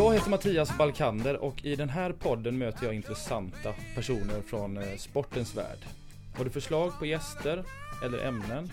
[0.00, 4.96] Jag heter Mattias Balkander och i den här podden möter jag intressanta personer från eh,
[4.96, 5.78] sportens värld.
[6.36, 7.64] Har du förslag på gäster
[8.04, 8.70] eller ämnen?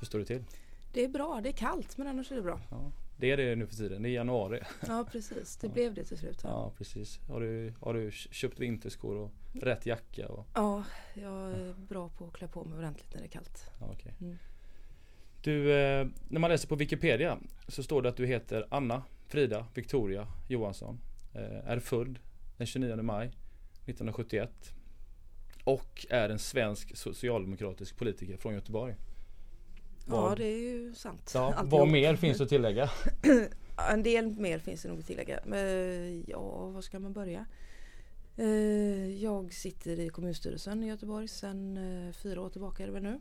[0.00, 0.44] Hur står det till?
[0.92, 2.60] Det är bra, det är kallt men annars är det bra.
[2.70, 4.60] Ja, det är det nu för tiden, det är januari.
[4.86, 6.40] Ja precis, det blev det till slut.
[6.42, 7.20] Ja, Ja precis.
[7.28, 10.28] Har du, har du köpt vinterskor och rätt jacka?
[10.28, 13.70] Och, ja jag är bra på att klä på mig ordentligt när det är kallt.
[13.80, 14.14] ja, okej.
[14.20, 14.36] Mm.
[15.42, 19.66] Du, eh, när man läser på Wikipedia så står det att du heter Anna Frida
[19.74, 21.00] Victoria Johansson.
[21.34, 22.18] Eh, är född
[22.56, 24.50] den 29 maj 1971.
[25.64, 28.94] Och är en svensk socialdemokratisk politiker från Göteborg.
[30.06, 31.30] Ja Vad- det är ju sant.
[31.34, 32.90] Ja, vad mer finns att tillägga?
[33.22, 33.32] Ja,
[33.90, 35.40] En del mer finns det nog att tillägga.
[35.46, 37.46] Men ja, var ska man börja?
[38.36, 41.76] Eh, Jag sitter i kommunstyrelsen i Göteborg sedan
[42.06, 43.20] eh, fyra år tillbaka är det väl nu.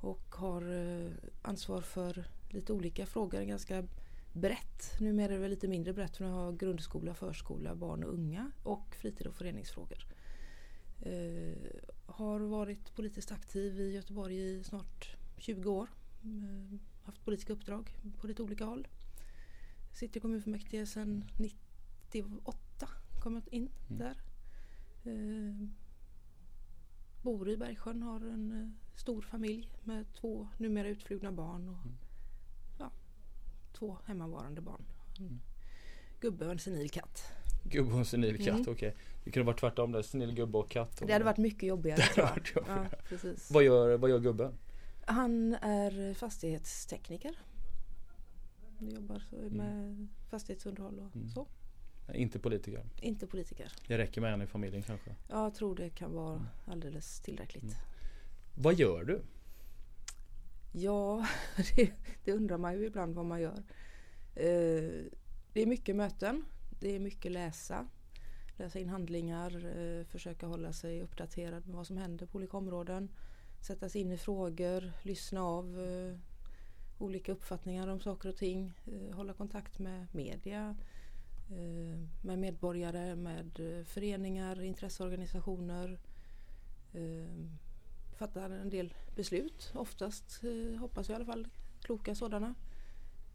[0.00, 1.10] Och har eh,
[1.42, 3.84] ansvar för lite olika frågor, ganska
[4.32, 5.00] brett.
[5.00, 8.12] Numera är det väl lite mindre brett för nu har jag grundskola, förskola, barn och
[8.14, 10.06] unga och fritid och föreningsfrågor.
[11.02, 11.54] Eh,
[12.06, 15.88] Har varit politiskt aktiv i Göteborg i snart 20 år.
[16.24, 18.88] Eh, Haft politiska uppdrag på lite olika håll.
[19.92, 22.88] Sitter i kommunfullmäktige sedan 98.
[23.20, 23.98] Kom jag in Mm.
[23.98, 24.16] där.
[25.04, 25.68] Eh,
[27.22, 31.96] bor i Bergsjön, har en eh, stor familj med två numera utflugna barn och Mm.
[32.78, 32.90] ja,
[33.72, 34.84] två hemmavarande barn.
[35.18, 35.40] En Mm.
[36.20, 37.22] gubbe och en senil katt.
[37.62, 38.64] Gubbe och en senil katt, Mm.
[38.72, 38.94] okej.
[39.24, 41.02] Det kunde varit tvärtom där, senil gubbe och katt.
[41.06, 42.30] Det hade varit mycket jobbigare Det tror jag.
[42.34, 42.88] varit jobbigare.
[42.92, 43.50] Ja, precis.
[43.50, 44.52] Vad gör, vad gör gubben?
[45.04, 47.38] Han är fastighetstekniker.
[48.78, 51.28] Han jobbar så med fastighetsunderhåll och Mm.
[51.28, 51.46] så.
[52.14, 52.84] Inte politiker.
[53.00, 53.72] Inte politiker.
[53.88, 55.10] Det räcker med en i familjen kanske.
[55.28, 57.62] Jag tror det kan vara alldeles tillräckligt.
[57.62, 57.74] Mm.
[58.54, 59.22] Vad gör du?
[60.72, 61.26] Ja,
[61.76, 61.92] det,
[62.24, 63.62] det undrar man ju ibland vad man gör.
[64.34, 65.04] Eh,
[65.52, 66.44] det är mycket möten.
[66.82, 67.86] Det är mycket läsa.
[68.56, 69.78] Läsa in handlingar.
[69.78, 73.08] Eh, försöka hålla sig uppdaterad med vad som händer på olika områden.
[73.60, 74.92] Sätta sig in i frågor.
[75.02, 76.18] Lyssna av eh,
[76.98, 78.72] olika uppfattningar om saker och ting.
[78.86, 80.76] Eh, hålla kontakt med media.
[81.50, 85.98] Eh, med medborgare, med eh, föreningar, intresseorganisationer.
[86.92, 87.46] Eh,
[88.18, 89.72] fattar en del beslut.
[89.74, 91.48] Oftast, eh, hoppas jag i alla fall,
[91.82, 92.54] kloka sådana.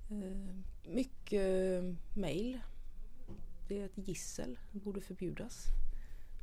[0.09, 0.56] Eh,
[0.94, 2.59] mycket eh, mail.
[3.67, 5.66] Det är ett gissel, det borde förbjudas.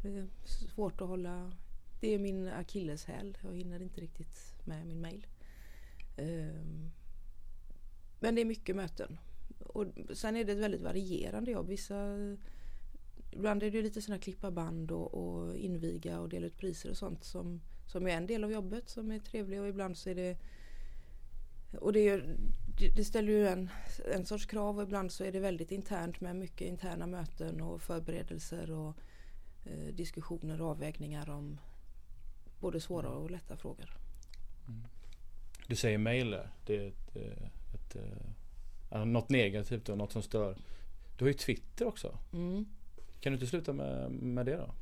[0.03, 1.53] Det är svårt att hålla...
[2.01, 3.39] Det är min akilleshäl.
[3.43, 5.27] Jag hinner inte riktigt med min mail.
[6.17, 6.91] Ehm,
[8.21, 9.19] men det är mycket möten.
[9.59, 11.69] Och sen är det ett väldigt varierande jobb.
[11.69, 12.17] Vissa,
[13.31, 16.97] ibland är det lite sådana klippa band och, och inviga och dela ut priser och
[16.97, 20.15] sånt som, som är en del av jobbet som är trevlig och ibland så är
[20.15, 20.39] det
[21.77, 22.37] och det, är,
[22.97, 23.71] det- ställer ju en,
[24.15, 27.83] en sorts krav och ibland så är det väldigt internt med mycket interna möten och
[27.83, 28.95] förberedelser och
[29.65, 31.61] eh, diskussioner och avvägningar om
[32.61, 33.97] både svåra och lätta frågor.
[35.67, 35.99] Du säger
[36.31, 36.51] där.
[36.67, 38.03] Det är ett, eh, ett, eh,
[38.91, 40.57] ja, något negativt och något som stör.
[41.19, 42.19] Du har ju Twitter också.
[42.33, 42.67] Mm.
[43.21, 44.75] Kan du inte sluta med, med det då?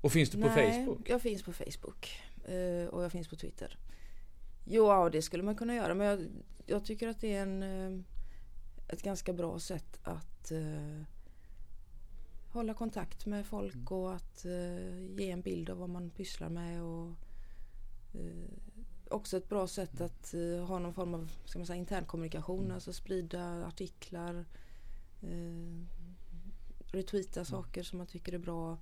[0.00, 1.08] Och finns du på Nej, Facebook?
[1.08, 3.78] jag finns på Facebook eh, och jag finns på Twitter.
[4.64, 6.28] Jo, ja, det skulle man kunna göra men jag,
[6.66, 8.00] jag tycker att det är en, eh,
[8.88, 11.02] ett ganska bra sätt att eh,
[12.48, 13.86] hålla kontakt med folk Mm.
[13.86, 16.82] och att eh, ge en bild av vad man pysslar med.
[16.82, 17.08] Och,
[18.14, 18.50] eh,
[19.10, 20.06] också ett bra sätt Mm.
[20.06, 20.34] att
[20.68, 22.74] ha någon form av ska man säga, intern kommunikation, Mm.
[22.74, 24.44] alltså sprida artiklar,
[26.86, 28.78] retweeta saker som man tycker är bra.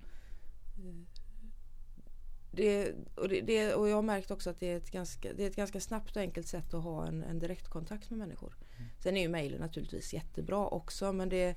[2.55, 5.43] Det, och, det, det, och jag har märkt också att det är ett ganska, det
[5.43, 8.57] är ett ganska snabbt och enkelt sätt att ha en, en direktkontakt med människor.
[8.77, 8.89] Mm.
[8.99, 11.55] Sen är ju mejlen naturligtvis jättebra också men det,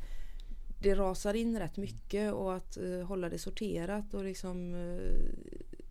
[0.83, 5.11] det rasar in rätt mycket och att eh, hålla det sorterat och liksom eh,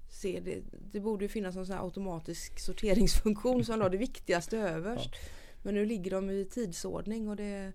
[0.09, 0.61] se det.
[0.91, 5.09] Det borde ju finnas en sån här automatisk sorteringsfunktion som la det viktigaste överst.
[5.63, 7.73] Men nu ligger de i tidsordning och det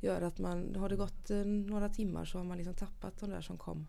[0.00, 3.30] gör att man, har det gått eh, några timmar så har man liksom tappat de
[3.30, 3.86] där som kom.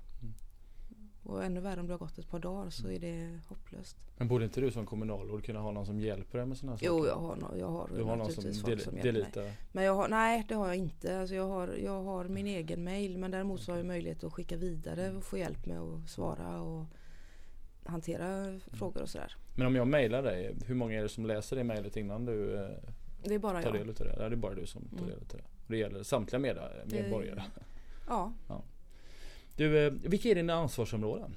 [1.26, 3.98] Och ännu värre om det har gått ett par dagar så är det hopplöst.
[4.18, 6.88] Men borde inte du som kommunalråd kunna ha någon som hjälper dig med sådana saker?
[6.88, 9.54] Jo, jag har, no jag har, du har någon som, del, som hjälper mig.
[9.72, 11.20] Men jag har, nej, det har jag inte.
[11.20, 14.34] Alltså jag, har, jag har min egen mail men däremot så har jag möjlighet att
[14.34, 16.86] skicka vidare och få hjälp med att svara och
[17.84, 18.60] hantera mm.
[18.60, 19.36] frågor och sådär.
[19.56, 22.56] Men om jag mailar dig, hur många är det som läser det mejlet innan du
[22.56, 22.70] eh,
[23.24, 23.80] det är bara tar jag.
[23.80, 24.16] del av det?
[24.20, 25.10] Ja, det är bara du som tar mm.
[25.10, 25.44] del av det.
[25.68, 27.44] Det gäller samtliga med, medborgare?
[28.08, 28.34] Ja.
[28.48, 28.64] ja.
[29.56, 31.36] Du, eh, vilka är dina ansvarsområden?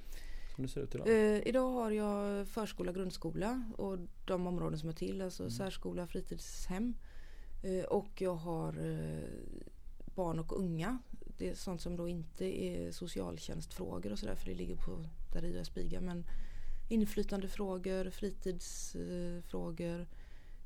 [0.55, 1.09] Som det ser ut idag?
[1.09, 5.50] Eh, idag har jag förskola, grundskola och de områden som är till, alltså mm.
[5.50, 6.94] särskola, fritidshem.
[7.62, 9.29] Eh, och jag har eh,
[10.15, 10.99] barn och unga.
[11.38, 15.44] Det är sånt som då inte är socialtjänstfrågor och sådär för det ligger på där
[15.44, 16.00] i Spiga.
[16.00, 16.25] Men
[16.88, 20.06] inflytandefrågor, fritidsfrågor,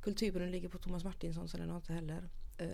[0.00, 2.28] kulturen ligger på Thomas Martinsson så den har inte heller.
[2.58, 2.68] Eh,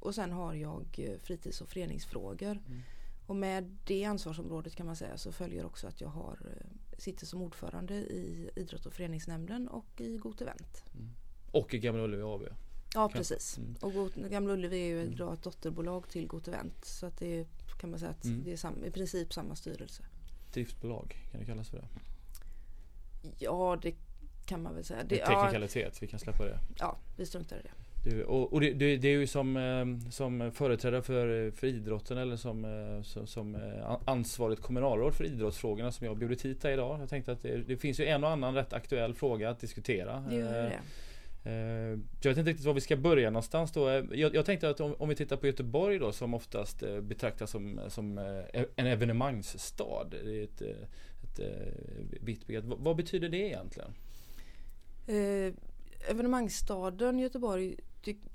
[0.00, 2.60] och sen har jag eh, fritids och föreningsfrågor.
[2.66, 2.82] Mm.
[3.28, 7.26] Och med det ansvarsområdet kan man säga så följer också att jag har, eh, sitter
[7.26, 10.84] som ordförande i idrott och föreningsnämnden och i Got Event.
[10.94, 11.10] Mm.
[11.50, 12.42] Och i Gamla Ullevi AB?
[12.94, 13.58] Ja precis.
[13.58, 13.76] Mm.
[13.80, 15.32] Och Gamla Ullevi är ju mm.
[15.32, 16.84] ett dotterbolag till Got Event.
[16.84, 17.46] Så att det
[17.80, 18.44] kan man säga att mm.
[18.44, 20.02] det är sam, i princip samma styrelse.
[20.52, 21.88] Driftbolag, kan det kallas för det?
[23.38, 23.94] Ja det
[24.46, 25.04] kan man väl säga.
[25.04, 26.58] Det, teknikalitet, ja, vi kan släppa det.
[26.78, 27.72] Ja, vi struntar i det.
[28.26, 32.36] Och, och det, det, det, är ju som, eh, som företrädare för, för idrotten eller
[32.36, 37.00] som, eh, som, som eh, ansvarigt kommunalråd för idrottsfrågorna som jag bjudit hit idag.
[37.00, 40.24] Jag tänkte att det, det, finns ju en och annan rätt aktuell fråga att diskutera.
[42.22, 43.90] Jag vet inte riktigt var vi ska börja någonstans då.
[44.12, 47.80] Jag, jag tänkte att om, om, vi tittar på Göteborg då som oftast betraktas som,
[47.88, 48.18] som
[48.76, 50.06] en evenemangsstad.
[50.10, 51.40] Det är ett, ett, ett
[52.20, 52.64] vitt begrepp.
[52.64, 53.90] Vad, vad betyder det egentligen?
[55.06, 55.54] Eh,
[56.10, 57.76] evenemangsstaden Göteborg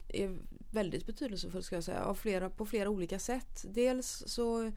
[0.07, 0.37] är
[0.71, 3.65] väldigt betydelsefull ska jag säga av flera, på flera olika sätt.
[3.67, 4.71] Dels så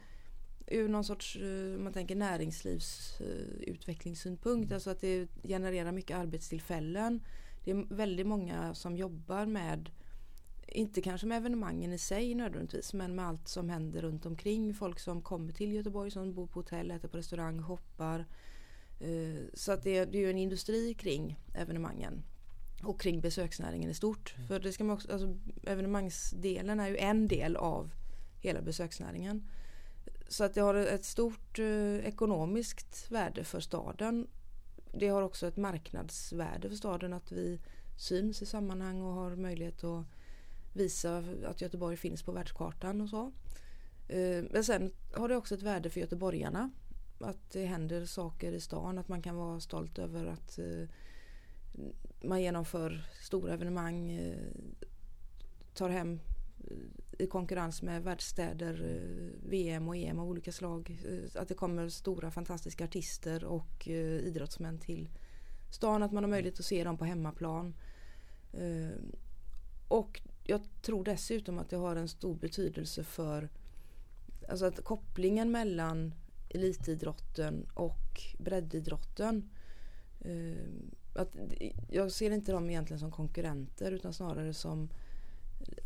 [0.67, 7.23] ur någon sorts, eh, man tänker näringslivsutvecklingssynpunkt, alltså att det genererar mycket arbetstillfällen.
[7.65, 9.91] Det är väldigt många som jobbar med,
[10.69, 14.75] inte kanske med evenemangen i sig nödvändigtvis, men med allt som händer runt omkring.
[14.75, 18.27] Folk som kommer till Göteborg, som bor på hotell, äter på restaurang, shoppar.
[19.01, 22.23] Eh, så att det är ju en industri kring evenemangen
[22.83, 24.35] och kring besöksnäringen i stort.
[24.37, 24.49] Mm.
[24.49, 27.91] För det ska man också, alltså, evenemangsdelen är ju en del av
[28.41, 29.49] hela besöksnäringen.
[30.29, 34.27] Så att det har ett stort eh, ekonomiskt värde för staden.
[34.93, 37.61] Det har också ett marknadsvärde för staden att vi
[37.97, 40.07] syns i sammanhang och har möjlighet att
[40.73, 43.33] visa att Göteborg finns på världskartan och så.
[44.09, 46.71] Eh, men sen har det också ett värde för göteborgarna.
[47.21, 50.89] Att det händer saker i stan, att man kan vara stolt över att eh,
[52.27, 54.37] man genomför stora evenemang, eh,
[55.75, 56.21] tar hem
[56.71, 61.01] eh, i konkurrens med världsstäder, eh, VM och EM av olika slag.
[61.35, 65.09] Att det kommer stora fantastiska artister och idrottsmän till
[65.71, 66.03] stan.
[66.03, 67.75] Att man har möjlighet att se dem på hemmaplan.
[69.89, 73.49] Och jag tror dessutom att det har en stor betydelse för
[74.49, 76.15] alltså att kopplingen mellan
[76.49, 79.51] elitidrotten och breddidrotten
[81.17, 81.37] att,
[81.91, 84.89] jag ser inte dem egentligen som konkurrenter utan snarare som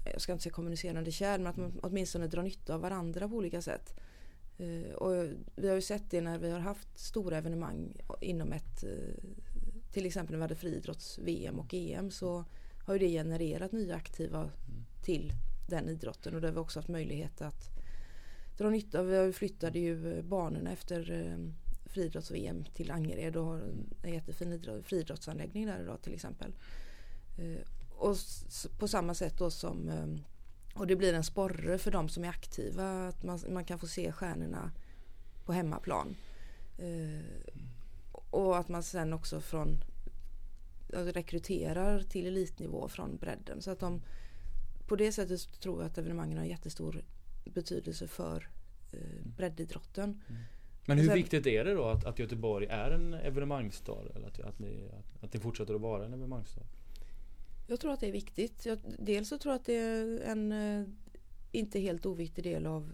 [0.05, 3.37] jag ska inte säga kommunicerande kärl men att man åtminstone drar nytta av varandra på
[3.37, 3.95] olika sätt.
[4.61, 8.85] Uh, och vi har ju sett det när vi har haft stora evenemang inom ett
[8.85, 9.15] uh,
[9.93, 12.45] till exempel när vi hade friidrotts-VM och EM så
[12.87, 14.53] har ju det genererat nya aktiva mm.
[15.05, 15.33] till
[15.69, 17.71] den idrotten och där har vi också haft möjlighet att
[18.59, 19.03] dra nytta.
[19.03, 21.53] Vi flyttade ju banorna efter uh,
[21.91, 23.61] friidrotts-VM till Angered och har
[24.03, 26.53] en jättefin friidrottsanläggning där idag till exempel.
[27.39, 28.17] Eh, och
[28.79, 30.07] på samma sätt då som eh,
[30.75, 33.87] och det blir en sporre för de som är aktiva att man, man kan få
[33.87, 34.71] se stjärnorna
[35.45, 36.17] på hemmaplan.
[36.79, 37.53] Eh,
[38.31, 39.85] och att man sen också från
[40.97, 43.63] alltså rekryterar till elitnivå från bredden.
[43.63, 44.03] Så att de,
[44.87, 47.05] på det sättet tror jag att evenemangen har jättestor
[47.45, 48.49] betydelse för
[48.93, 50.23] eh, breddidrotten.
[50.29, 50.43] Mm.
[50.87, 54.03] Men hur sen, viktigt är det då att, att Göteborg är en evenemangsstad?
[54.15, 56.63] Eller att, att, ni, att, att ni fortsätter att vara en evenemangsstad?
[57.67, 58.67] Jag tror att det är viktigt.
[58.67, 60.87] Jag, dels så tror jag att det är en eh,
[61.53, 62.93] inte helt oviktig del av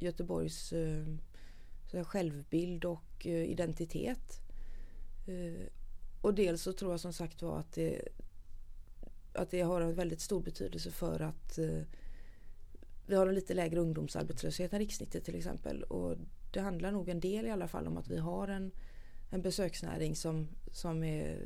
[0.00, 4.40] Göteborgs eh, självbild och eh, identitet.
[5.26, 5.66] Eh,
[6.20, 8.08] och dels så tror jag som sagt var att det,
[9.32, 11.58] att det har en väldigt stor betydelse för att
[13.06, 15.82] vi har en lite lägre ungdomsarbetslöshet än rikssnittet till exempel.
[15.82, 16.16] Och
[16.52, 18.70] det handlar nog en del i alla fall om att vi har en,
[19.30, 21.38] en besöksnäring som, som är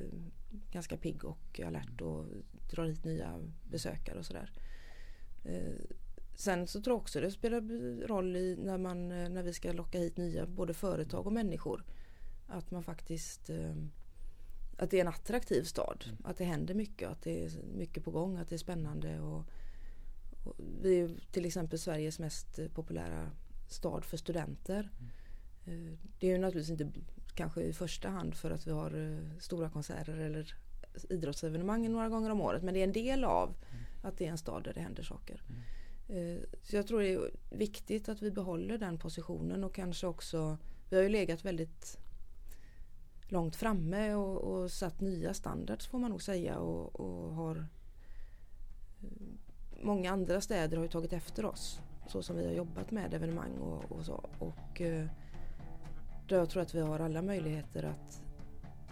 [0.70, 2.24] ganska pigg och alert och
[2.70, 4.50] drar hit nya besökare och sådär.
[5.44, 5.72] Eh,
[6.38, 7.60] Sen så tror jag också det spelar
[8.06, 11.84] roll i när, man, när vi ska locka hit nya både företag och människor.
[12.46, 13.50] Att man faktiskt
[14.76, 16.04] att det är en attraktiv stad.
[16.06, 16.16] Mm.
[16.24, 19.20] Att det händer mycket, att det är mycket på gång, att det är spännande.
[19.20, 19.44] Och,
[20.44, 23.30] och vi är till exempel Sveriges mest populära
[23.68, 24.90] stad för studenter.
[25.66, 25.98] Mm.
[26.18, 27.00] Det är ju naturligtvis inte
[27.34, 30.54] kanske i första hand för att vi har eh, stora konserter eller
[31.10, 32.62] idrottsevenemang några gånger om året.
[32.62, 33.84] Men det är en del av mm.
[34.02, 35.42] att det är en stad där det händer saker.
[35.48, 35.62] Mm.
[36.62, 40.58] Så jag tror det är viktigt att vi behåller den positionen och kanske också
[40.90, 41.98] Vi har ju legat väldigt
[43.28, 47.66] långt framme och, och satt nya standards får man nog säga och, och har
[49.82, 53.52] Många andra städer har ju tagit efter oss så som vi har jobbat med evenemang
[53.58, 54.24] och, och så.
[54.38, 55.06] Och eh,
[56.28, 58.22] jag tror att vi har alla möjligheter att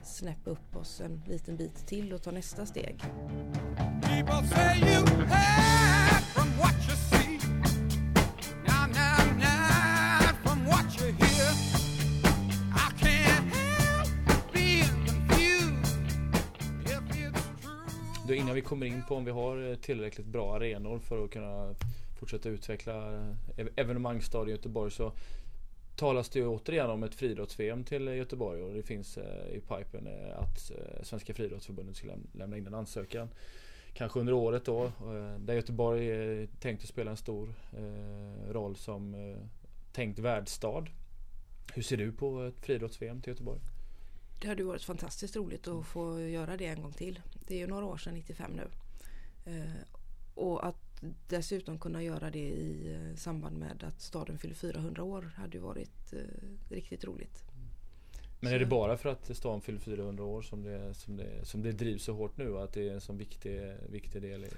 [0.06, 3.04] snäppa upp oss en liten bit till och ta nästa steg.
[18.26, 21.30] Du, innan vi kommer in på om vi har eh, tillräckligt bra arenor för att
[21.30, 21.74] kunna
[22.24, 23.14] fortsätta utveckla
[23.56, 25.12] eh, evenemangsstad i Göteborg så
[25.96, 30.06] talas det ju återigen om ett friidrotts-VM till Göteborg och det finns eh, i pipen
[30.06, 33.28] eh, att Svenska friidrottsförbundet ska lämna in en ansökan.
[33.92, 34.92] Kanske under året då
[35.38, 37.54] där Göteborg är tänkt att spela en stor
[38.50, 39.34] roll som
[39.92, 40.84] tänkt värdstad.
[41.74, 43.60] Hur ser du på ett friidrotts-VM till Göteborg?
[44.40, 47.20] Det hade varit fantastiskt roligt att få göra det en gång till.
[47.46, 48.68] Det är ju några år sedan, 95 nu.
[50.34, 50.83] Och att
[51.28, 55.62] dessutom kunna göra det i eh, samband med att staden fyller 400 år hade ju
[55.62, 56.18] varit eh,
[56.70, 57.44] riktigt roligt.
[58.40, 61.62] Men är det bara för att staden fyller 400 år som det, som det, som
[61.62, 62.58] det drivs så hårt nu?
[62.58, 64.48] Att det är en sån viktig, viktig del i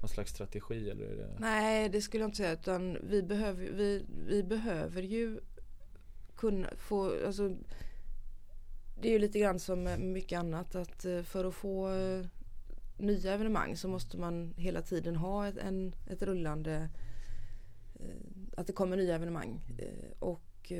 [0.00, 0.90] någon slags strategi?
[0.90, 1.36] Eller är det...
[1.38, 2.52] Nej, det skulle jag inte säga.
[2.52, 5.40] Utan vi behöver, vi, vi behöver ju
[6.36, 7.26] kunna få...
[7.26, 7.56] Alltså,
[9.00, 12.26] det är ju lite grann som mycket annat att eh, för att få eh,
[12.98, 16.88] nya evenemang så måste man hela tiden ha ett, en, ett rullande
[17.94, 18.16] eh,
[18.56, 19.60] att det kommer nya evenemang.
[20.18, 20.72] Och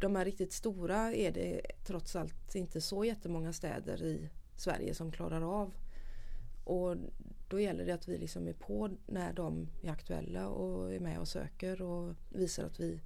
[0.00, 5.12] de här riktigt stora är det trots allt inte så jättemånga städer i Sverige som
[5.12, 5.72] klarar av.
[6.64, 6.96] Och
[7.48, 11.18] då gäller det att vi liksom är på när de är aktuella och är med
[11.18, 13.00] och söker och visar att vi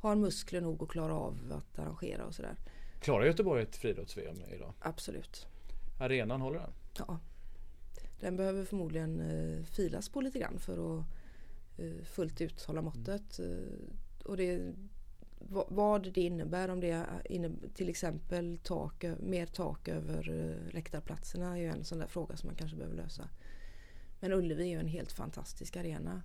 [0.00, 2.56] har muskler nog att klara av att arrangera och sådär.
[3.00, 4.74] Klarar Göteborg ett friidrotts-VM idag?
[4.80, 5.46] Absolut.
[6.00, 6.72] Arenan håller den?
[6.98, 7.18] Ja.
[8.22, 11.04] Den behöver förmodligen eh, filas på lite grann för att
[11.76, 13.38] eh, fullt ut hålla måttet.
[13.38, 13.52] Mm.
[13.52, 14.74] Eh, och det,
[15.68, 17.06] vad det innebär, om det är
[17.74, 22.46] till exempel tak, mer tak över eh, läktarplatserna är ju en sån där fråga som
[22.46, 23.28] man kanske behöver lösa.
[24.20, 26.22] Men Ullevi är ju en helt fantastisk arena.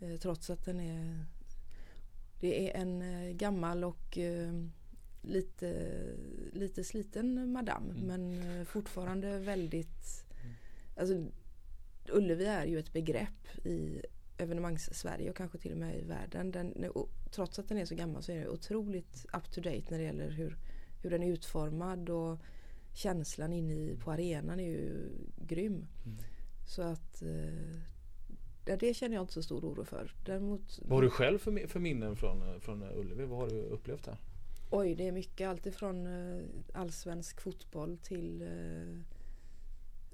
[0.00, 1.24] Eh, trots att den är
[2.40, 3.02] det är en
[3.36, 4.18] gammal och
[5.22, 5.96] lite,
[6.52, 8.06] lite sliten madam mm.
[8.06, 10.31] men fortfarande väldigt.
[10.96, 11.26] Alltså
[12.08, 14.02] Ullevi är ju ett begrepp i
[14.38, 16.50] evenemangs-Sverige och kanske till och med i världen.
[16.50, 16.92] Den,
[17.30, 20.04] trots att den är så gammal så är den otroligt up to date när det
[20.04, 20.56] gäller hur,
[21.02, 22.38] hur den är utformad och
[22.94, 25.86] känslan inne i, på arenan är ju grym.
[26.04, 26.18] Mm.
[26.66, 30.14] Så att eh, det känner jag inte så stor oro för.
[30.26, 33.24] Däremot, Vad har du själv för, för minnen från, från Ullevi?
[33.24, 34.16] Vad har du upplevt där?
[34.70, 35.48] Oj, det är mycket.
[35.48, 39.00] Alltifrån uh, allsvensk fotboll till uh,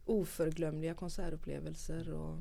[0.08, 2.38] oförglömliga konsertupplevelser och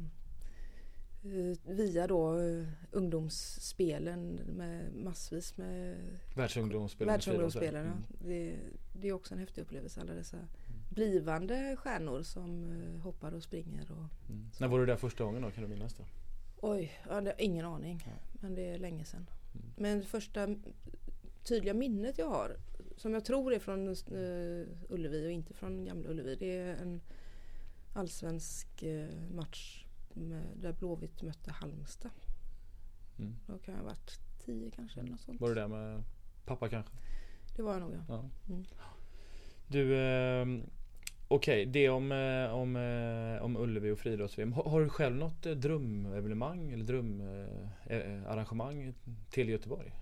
[1.26, 5.98] uh, via då uh, ungdomsspelen med massvis med
[6.36, 7.14] Världsungdomsspelen.
[7.14, 8.04] Världsungdomsspelen mm.
[8.20, 8.56] det,
[8.94, 10.02] det, är också en häftig upplevelse.
[10.02, 10.50] Alla dessa mm.
[10.90, 13.92] blivande stjärnor som uh, hoppar och springer.
[13.92, 14.50] Och, mm.
[14.60, 15.52] När var du där första gången då?
[15.52, 16.06] Kan du minnas det?
[16.62, 18.04] Oj, ja, ingen aning.
[18.06, 18.12] Ja.
[18.42, 19.30] Men det är länge sedan.
[19.54, 19.68] Mm.
[19.78, 20.56] Men första
[21.44, 22.58] tydliga minnet jag har
[22.98, 26.36] som jag tror är från uh, Ullevi och inte från Gamla Ullevi.
[26.36, 27.02] Det är en
[27.98, 32.12] allsvensk uh, match med, där Blåvitt mötte Halmstad.
[33.20, 33.36] Mm.
[33.48, 35.42] Då kan jag ha varit tio kanske eller något sånt.
[35.42, 36.04] Var du där med
[36.46, 36.92] pappa kanske?
[37.56, 38.30] Det var jag nog ja.
[38.50, 38.66] Mm.
[39.68, 40.46] Du, eh,
[41.27, 44.54] okej okay, det om, eh, om, eh, om Ullevi och friidrotts-VM.
[44.54, 48.94] Har, har, du själv något eh, drömevenemang eller drömarrangemang
[49.30, 49.94] till Göteborg?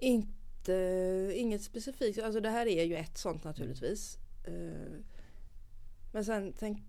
[0.00, 2.22] Inte, inget specifikt.
[2.22, 4.18] Alltså det här är ju ett sånt naturligtvis.
[4.44, 4.98] Eh,
[6.12, 6.82] men sen tänk,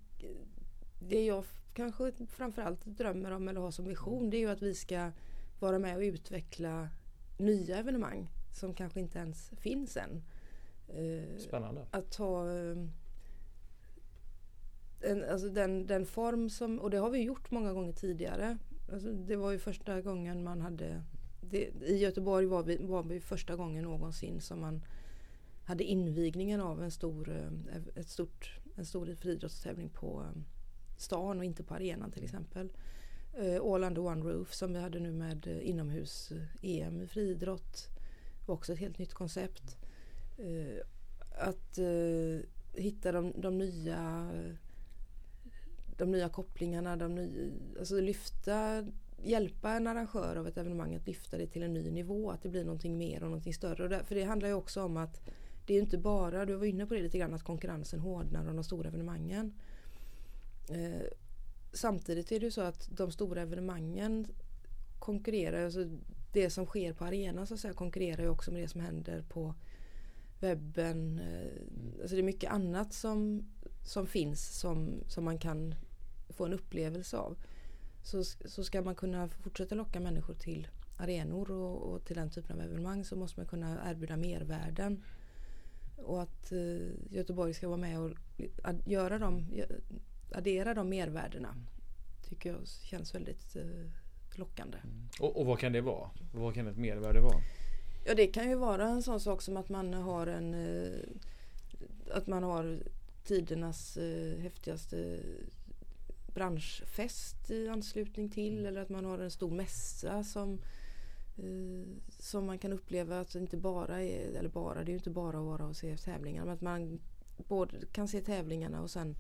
[0.99, 4.75] det jag kanske framförallt drömmer om eller har som vision det är ju att vi
[4.75, 5.11] ska
[5.59, 6.89] vara med och utveckla
[7.37, 10.23] nya evenemang som kanske inte ens finns än.
[10.87, 11.85] Eh, Spännande.
[11.91, 12.49] Att ta
[15.03, 18.57] en, alltså den, den form som, och det har vi gjort många gånger tidigare.
[18.93, 21.03] Alltså det var ju första gången man hade,
[21.41, 24.85] det, i Göteborg var vi, var vi första gången någonsin som man
[25.65, 30.45] hade invigningen av en stor, eh, ett stort, en stor friidrottstävling på um,
[30.97, 32.69] stan och inte på arenan till exempel.
[33.33, 37.87] Eh, All under one roof som vi hade nu med eh, inomhus-EM eh, i friidrott.
[38.45, 39.77] var också ett helt nytt koncept.
[41.37, 41.79] Att
[42.73, 44.31] hitta de, de nya
[45.97, 48.85] de nya kopplingarna, de nya, alltså lyfta,
[49.23, 52.49] hjälpa en arrangör av ett evenemang att lyfta det till en ny nivå, att det
[52.49, 53.83] blir någonting mer och någonting större.
[53.83, 55.21] Och där, för det handlar ju också om att
[55.65, 58.55] det är inte bara, du var inne på det lite grann, att konkurrensen hårdnar om
[58.55, 59.53] de stora evenemangen.
[60.69, 61.07] Eh,
[61.73, 64.27] samtidigt är det ju så att de stora evenemangen
[64.99, 65.89] konkurrerar, alltså
[66.31, 69.21] det som sker på arenan så att säga konkurrerar ju också med det som händer
[69.29, 69.55] på
[70.39, 71.19] webben.
[71.19, 73.45] Eh, alltså det är mycket annat som,
[73.85, 75.75] som finns som, som man kan
[76.29, 77.37] få en upplevelse av.
[78.03, 80.67] Så, så ska man kunna fortsätta locka människor till
[80.97, 85.03] arenor och, och till den typen av evenemang så måste man kunna erbjuda mervärden.
[85.95, 86.57] Och att eh,
[87.09, 88.11] Göteborg ska vara med och
[88.85, 89.45] göra dem,
[90.31, 91.55] addera de mervärdena
[92.29, 93.89] tycker jag känns väldigt eh,
[94.35, 94.77] lockande.
[94.77, 95.07] Mm.
[95.19, 96.09] Och, och, vad kan det vara?
[96.33, 97.41] Vad kan ett mervärde vara?
[98.05, 100.99] Ja det kan ju vara en sån sak som att man har en eh,
[102.11, 102.79] att man har
[103.23, 105.19] tidernas eh, häftigaste
[106.33, 108.65] branschfest i anslutning till mm.
[108.65, 110.59] eller att man har en stor mässa som
[112.09, 115.37] som man kan uppleva att inte bara är, eller bara, det är ju inte bara
[115.37, 116.99] att vara och se tävlingar men att man
[117.37, 119.15] både kan se tävlingarna och sen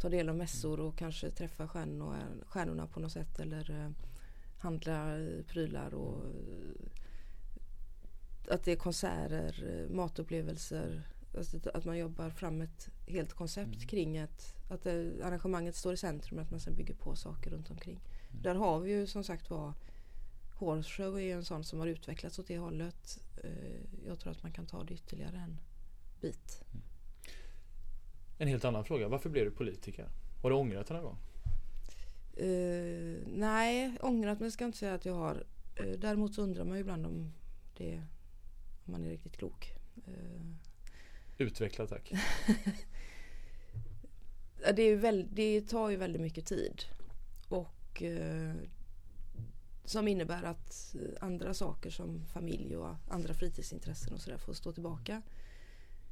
[0.00, 3.90] ta del av mässor och kanske träffa stjärnor, stjärnorna på något sätt eller eh,
[4.58, 5.16] handla
[5.48, 6.24] prylar och
[8.48, 11.02] att det är konserter, matupplevelser.
[11.74, 13.88] Att man jobbar fram ett helt koncept mm.
[13.88, 17.70] kring ett, att arrangemanget står i centrum och att man sen bygger på saker runt
[17.70, 18.00] omkring.
[18.30, 18.42] Mm.
[18.42, 19.72] Där har vi ju som sagt var
[20.54, 23.20] Horse Show är en sån som har utvecklats åt det hållet.
[23.44, 25.60] Eh, jag tror att man kan ta det ytterligare en
[26.20, 26.62] bit.
[26.72, 26.82] Mm.
[28.38, 29.08] En helt annan fråga.
[29.08, 30.08] Varför blev du politiker?
[30.42, 31.18] Har du ångrat det någon gång?
[32.40, 35.46] Uh, nej, ångrat men jag ska inte säga att jag har.
[35.80, 37.32] Uh, däremot så undrar man ju ibland om
[37.76, 38.02] det
[38.84, 39.72] om man är riktigt klok.
[40.08, 40.54] Uh,
[41.38, 42.12] Utveckla tack.
[44.74, 46.84] det, är väl, det tar ju väldigt mycket tid.
[47.48, 48.54] Och eh,
[49.84, 54.72] som innebär att eh, andra saker som familj och andra fritidsintressen och sådär får stå
[54.72, 55.22] tillbaka.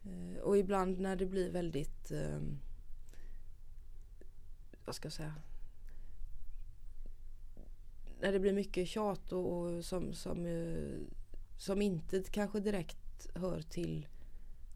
[0.05, 2.59] Eh, och ibland när det blir väldigt, ehm,
[4.85, 5.35] vad ska jag säga,
[8.21, 10.99] när det blir mycket tjat och, och som, som, eh,
[11.59, 14.07] som inte kanske direkt hör till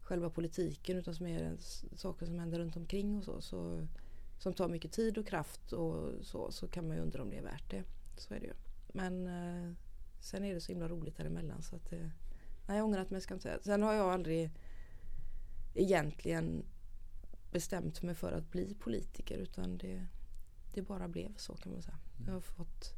[0.01, 1.57] själva politiken utan som är
[1.95, 3.87] saker som händer runt omkring och så, så
[4.39, 7.37] som tar mycket tid och kraft och så, så kan man ju undra om det
[7.37, 7.83] är värt det.
[8.17, 8.53] Så är det ju.
[8.93, 9.73] Men eh,
[10.19, 12.07] sen är det så himla roligt däremellan så att eh,
[12.67, 13.59] nej jag ångrar att jag ska inte säga.
[13.61, 14.51] Sen har jag aldrig
[15.73, 16.65] egentligen
[17.51, 20.05] bestämt mig för att bli politiker utan det,
[20.73, 21.97] det bara blev så kan man säga.
[22.25, 22.93] Jag har fått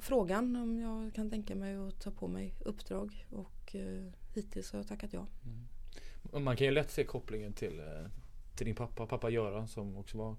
[0.00, 4.78] frågan om jag kan tänka mig att ta på mig uppdrag och eh, hittills har
[4.78, 5.26] jag tackat ja.
[5.44, 6.44] Mm.
[6.44, 8.06] Man kan ju lätt se kopplingen till, eh,
[8.54, 10.36] till din pappa, pappa Göran som också var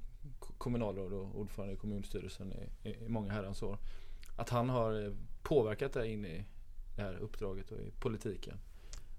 [0.58, 3.78] kommunalråd och ordförande i kommunstyrelsen i, i många herrans år.
[4.36, 6.46] Att han har eh, påverkat dig in i
[6.96, 8.58] det här uppdraget och i politiken.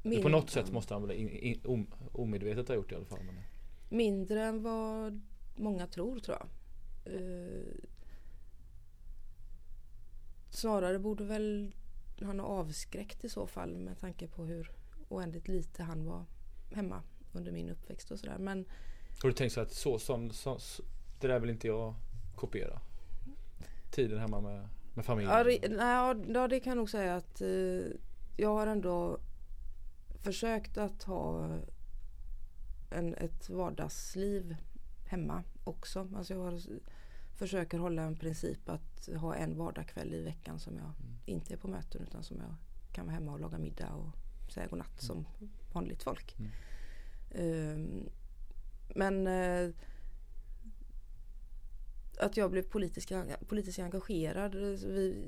[0.03, 2.97] Min, på något sätt måste han väl in, in, om, omedvetet ha gjort det i
[2.97, 3.25] alla fall.
[3.27, 3.35] Men...
[3.88, 5.23] Mindre än vad
[5.57, 6.49] många tror tror jag.
[7.14, 7.75] Uh,
[10.51, 11.73] snarare borde väl
[12.25, 14.71] han har avskräckt i så fall med tanke på hur
[15.09, 16.25] oändligt lite han var
[16.73, 18.38] hemma under min uppväxt och sådär.
[18.38, 18.64] Men
[19.23, 20.59] Har du tänkt så att så, som, så,
[21.20, 21.94] det där vill inte jag
[22.35, 22.81] kopiera?
[23.90, 25.33] Tiden hemma med, med familjen?
[25.33, 27.48] Ja, det, ja, det kan jag nog säga att eh,
[28.37, 29.18] jag har ändå
[30.22, 31.59] försökt att ha
[32.90, 34.57] en, ett vardagsliv
[35.07, 36.09] hemma också.
[36.16, 36.61] Alltså jag har
[37.37, 41.18] försöker hålla en princip att ha en vardagskväll i veckan som jag mm.
[41.24, 42.55] inte är på möten utan som jag
[42.92, 44.11] kan vara hemma och laga middag och
[44.52, 45.07] säga godnatt mm.
[45.07, 45.26] som
[45.72, 46.37] vanligt folk.
[46.38, 46.50] Mm.
[47.74, 48.09] Um,
[48.94, 49.74] men uh,
[52.18, 53.12] att jag blev politiskt,
[53.48, 54.55] politiskt engagerad.
[54.55, 55.24] Vi,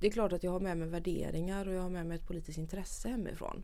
[0.00, 2.26] det är klart att jag har med mig värderingar och jag har med mig ett
[2.26, 3.62] politiskt intresse hemifrån.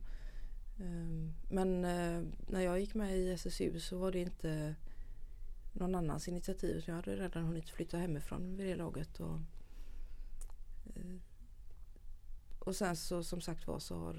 [0.80, 4.74] Ehm, men eh, när jag gick med i SSU så var det inte
[5.72, 6.84] någon annans initiativ.
[6.86, 9.20] Jag hade redan hunnit flytta hemifrån vid det laget.
[9.20, 9.38] Och,
[10.94, 11.16] eh,
[12.58, 14.16] och sen så som sagt var så har,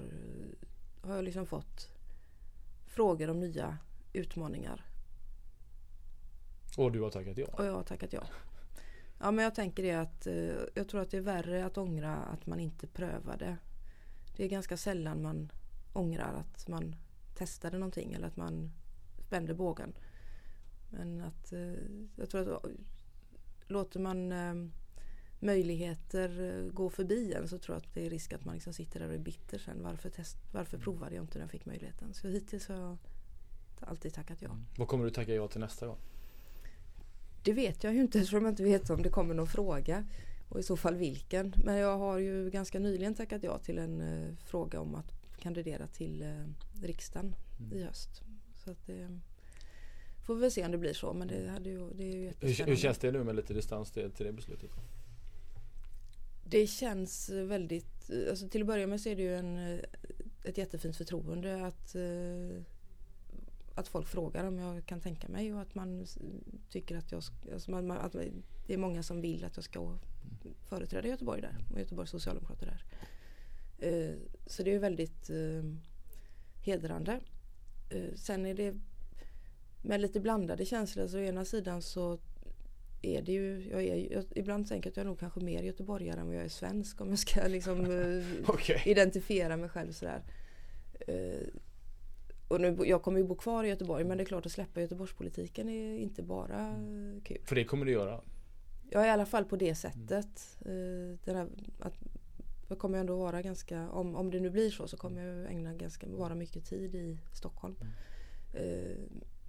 [1.02, 1.88] har jag liksom fått
[2.86, 3.78] frågor om nya
[4.12, 4.89] utmaningar.
[6.76, 7.46] Och du har tackat ja?
[7.52, 8.22] Och jag har tackat ja.
[9.18, 12.16] Ja men jag tänker det att eh, jag tror att det är värre att ångra
[12.16, 13.56] att man inte prövade.
[14.36, 15.52] Det är ganska sällan man
[15.92, 16.96] ångrar att man
[17.34, 18.70] testade någonting eller att man
[19.26, 19.92] spände bågen.
[20.90, 21.72] Men att eh,
[22.16, 22.64] jag tror att
[23.66, 24.54] låter man eh,
[25.40, 28.72] möjligheter eh, gå förbi en så tror jag att det är risk att man liksom
[28.72, 29.82] sitter där och är bitter sen.
[29.82, 30.84] Varför, test, varför Mm.
[30.84, 32.14] provade jag inte när jag fick möjligheten?
[32.14, 32.96] Så hittills har jag
[33.80, 34.50] alltid tackat ja.
[34.78, 35.98] Vad kommer du tacka ja till nästa gång?
[37.42, 40.04] Det vet jag ju inte eftersom jag inte vet om det kommer någon fråga.
[40.48, 41.54] Och i så fall vilken.
[41.64, 45.86] Men jag har ju ganska nyligen tackat ja till en eh, fråga om att kandidera
[45.86, 47.78] till eh, riksdagen Mm.
[47.78, 48.22] i höst.
[48.64, 49.18] Så att det
[50.26, 51.12] får vi väl se om det blir så.
[51.12, 53.90] Men det, hade ju, det är ju Hur, hur känns det nu med lite distans
[53.90, 54.70] till, till det beslutet?
[56.44, 59.80] Det känns väldigt, alltså till att börja med så är det ju en, eh,
[60.44, 62.62] ett jättefint förtroende att, eh,
[63.80, 66.06] att folk frågar om jag kan tänka mig och att man
[66.70, 68.12] tycker att jag, alltså man, att
[68.66, 69.98] det är många som vill att jag ska
[70.68, 72.84] företräda Göteborg där och Göteborgs Socialdemokrater där.
[73.88, 74.14] Eh,
[74.46, 75.64] Så det är väldigt eh,
[76.64, 77.20] hedrande.
[77.90, 78.74] Eh, Sen är det
[79.82, 81.06] med lite blandade känslor.
[81.06, 82.18] Så å ena sidan så
[83.02, 85.62] är det ju, jag är, jag, ibland tänker jag att jag är nog kanske mer
[85.62, 87.80] göteborgare än vad jag är svensk om jag ska liksom
[88.46, 88.82] Okej.
[88.86, 90.22] identifiera mig själv sådär.
[92.50, 94.80] Och nu, jag kommer ju bo kvar i Göteborg men det är klart att släppa
[94.80, 96.74] Göteborgspolitiken är inte bara
[97.24, 97.38] kul.
[97.44, 98.20] För det kommer du göra?
[98.90, 100.58] Ja i alla fall på det sättet.
[101.24, 101.94] Den här, att,
[102.68, 105.74] jag kommer ändå vara ganska, om, om det nu blir så så kommer jag ägna
[105.74, 107.76] ganska, vara mycket tid i Stockholm.
[108.54, 108.96] Eh,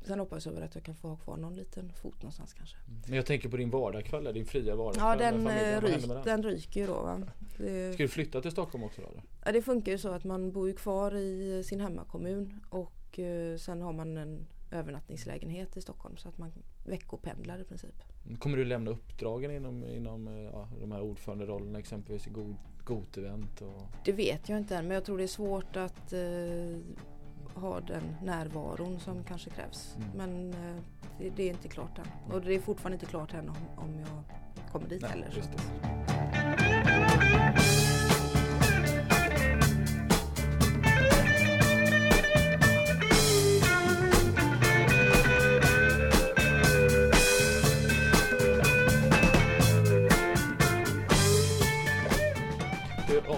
[0.08, 2.78] sen hoppas jag väl att jag kan få ha kvar någon liten fot någonstans kanske.
[3.08, 5.94] Men jag tänker på din vardagskväll, din fria Ja vardagskväll den, med familjen.
[5.94, 7.22] eh, ryk, med den ryker ju då va.
[7.58, 9.08] Det, Ska du flytta till Stockholm också då?
[9.08, 9.24] eller?
[9.46, 13.58] Ja, det funkar ju så att man bor ju kvar i sin hemmakommun och eh,
[13.58, 16.52] sen har man en övernattningslägenhet i Stockholm så att man
[16.86, 17.96] veckopendlar i princip.
[18.40, 22.32] Kommer du lämna uppdragen inom, inom eh, ja, de här ordföranderollerna exempelvis i
[22.86, 26.20] Gotevent och Det vet jag inte än men jag tror det är svårt att eh,
[27.56, 29.96] ha den närvaron som kanske krävs.
[29.98, 30.10] Mm.
[30.18, 30.82] Men eh,
[31.18, 32.34] det, det är inte klart än.
[32.34, 34.24] Och det är fortfarande inte klart än om, om jag
[34.72, 35.44] kommer dit Nej, heller.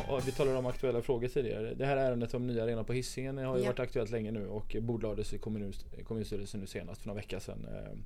[0.08, 1.74] Ja, Vi talade om aktuella frågor tidigare.
[1.74, 3.68] Det här ärendet om nya arenan på Hisingen har ju Ja.
[3.70, 7.66] varit aktuellt länge nu och bordlades i kommun, kommunstyrelsen nu senast för några veckor sedan.
[7.72, 7.98] Eh,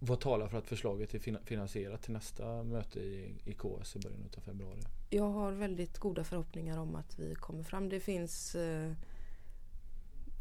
[0.00, 3.98] Vad talar för att förslaget är fina- finansierat till nästa möte i, i KS i
[3.98, 4.80] början av februari?
[5.10, 7.88] Jag har väldigt goda förhoppningar om att vi kommer fram.
[7.88, 8.92] Det finns eh,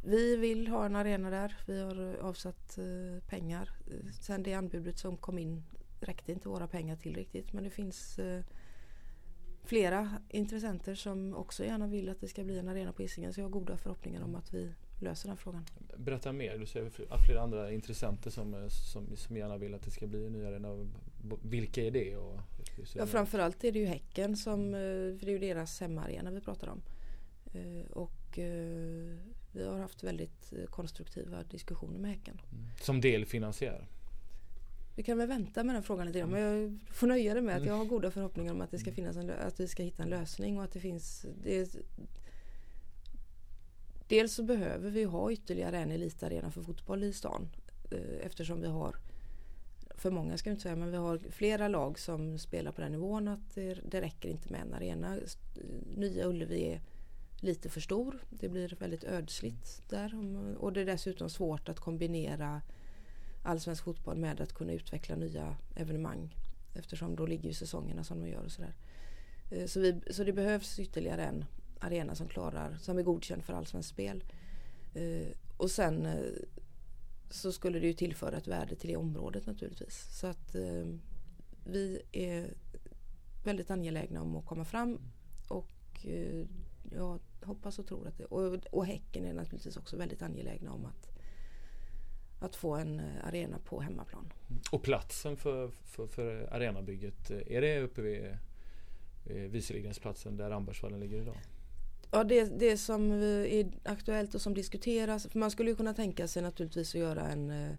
[0.05, 1.57] Vi vill ha en arena där.
[1.67, 3.69] Vi har avsatt eh, pengar.
[4.21, 5.63] Sen det anbudet som kom in
[5.99, 7.53] räckte inte våra pengar till riktigt.
[7.53, 8.41] Men det finns eh,
[9.67, 13.33] flera intressenter som också gärna vill att det ska bli en arena på Hisingen.
[13.33, 15.65] Så jag har goda förhoppningar om att vi löser den frågan.
[15.97, 16.57] Berätta mer.
[16.57, 20.07] Du säger fl- flera andra intressenter som, eh, som, som gärna vill att det ska
[20.07, 20.87] bli en ny arena.
[21.43, 22.15] Vilka är det?
[22.17, 22.39] Och
[22.95, 24.79] Ja, framförallt är det ju Häcken som, eh,
[25.19, 26.81] för det är ju deras hemmaarena vi pratar om.
[27.53, 28.11] Eh, Och
[29.51, 32.41] vi har haft väldigt konstruktiva diskussioner med Häcken.
[32.51, 32.65] Mm.
[32.81, 33.87] Som delfinansiär.
[34.97, 37.55] Vi kan väl vänta med den frågan lite grann men jag får nöja det med
[37.55, 37.69] att Mm.
[37.69, 40.09] jag har goda förhoppningar om att det ska finnas en, att vi ska hitta en
[40.09, 41.75] lösning och att det finns det,
[44.07, 47.49] Dels så behöver vi ha ytterligare en elitarena för fotboll i stan
[47.91, 48.95] eh, eftersom vi har
[49.95, 52.91] för många ska jag inte säga men vi har flera lag som spelar på den
[52.91, 55.17] nivån att det, det räcker inte med en arena.
[55.95, 56.81] Nya Ullevi är
[57.41, 58.19] lite för stor.
[58.29, 60.13] Det blir väldigt ödsligt där
[60.57, 62.61] och det är dessutom svårt att kombinera
[63.47, 66.35] allsvensk fotboll med att kunna utveckla nya evenemang
[66.73, 68.75] eftersom då ligger ju säsongerna som de gör och sådär.
[69.51, 71.45] Eh, så, vi, så det behövs ytterligare en
[71.79, 74.23] arena som klarar, som är godkänd för allsvenskt spel.
[74.93, 76.21] Eh, och sen eh,
[77.29, 80.19] så skulle det ju tillföra ett värde till det området naturligtvis.
[80.19, 80.55] Så att
[81.65, 82.53] vi är
[83.43, 84.99] väldigt angelägna om att komma fram
[85.47, 86.05] och
[86.91, 90.85] jag hoppas och tror att det, och, och Häcken är naturligtvis också väldigt angelägna om
[90.85, 91.16] att
[92.39, 94.33] att få en eh, arena på hemmaplan.
[94.71, 100.99] Och platsen för, för, för arenabygget, eh, är det uppe vid eh, Wieselgrensplatsen där Rambergsvallen
[100.99, 101.37] ligger idag?
[102.11, 106.27] Ja, det, det som är aktuellt och som diskuteras, för man skulle ju kunna tänka
[106.27, 107.77] sig naturligtvis att göra en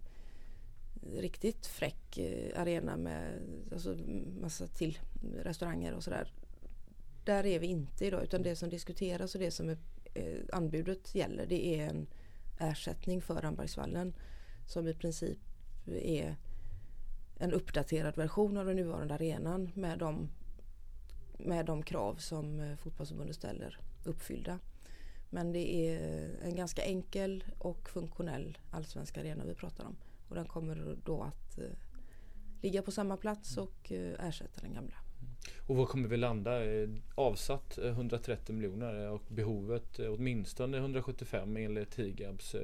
[1.17, 2.19] riktigt fräck
[2.55, 3.41] arena med
[3.71, 3.97] alltså,
[4.41, 4.99] massa till
[5.43, 6.33] restauranger och sådär.
[7.23, 9.77] Där är vi inte idag utan det som diskuteras och det som är,
[10.13, 12.07] eh, anbudet gäller det är en,
[12.59, 14.13] ersättning för Rambergsvallen
[14.69, 15.37] som i princip
[15.87, 16.35] är
[17.37, 20.29] en uppdaterad version av den nuvarande arenan med de,
[21.37, 24.59] med de krav som eh, fotbollsförbundet ställer uppfyllda.
[25.29, 29.95] Men det är en ganska enkel och funktionell allsvensk arena vi pratar om.
[30.27, 31.77] Och den kommer då att eh,
[32.61, 34.95] ligga på samma plats och eh, ersätta den gamla.
[35.67, 36.65] Och vad kommer vi landa?
[36.65, 42.55] Eh, avsatt eh, 130 miljoner och behovet åtminstone 175 enligt Higabs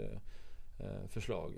[1.08, 1.54] förslag.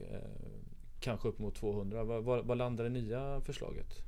[1.00, 2.04] Kanske upp mot 200.
[2.04, 4.04] Vad, landar det nya förslaget?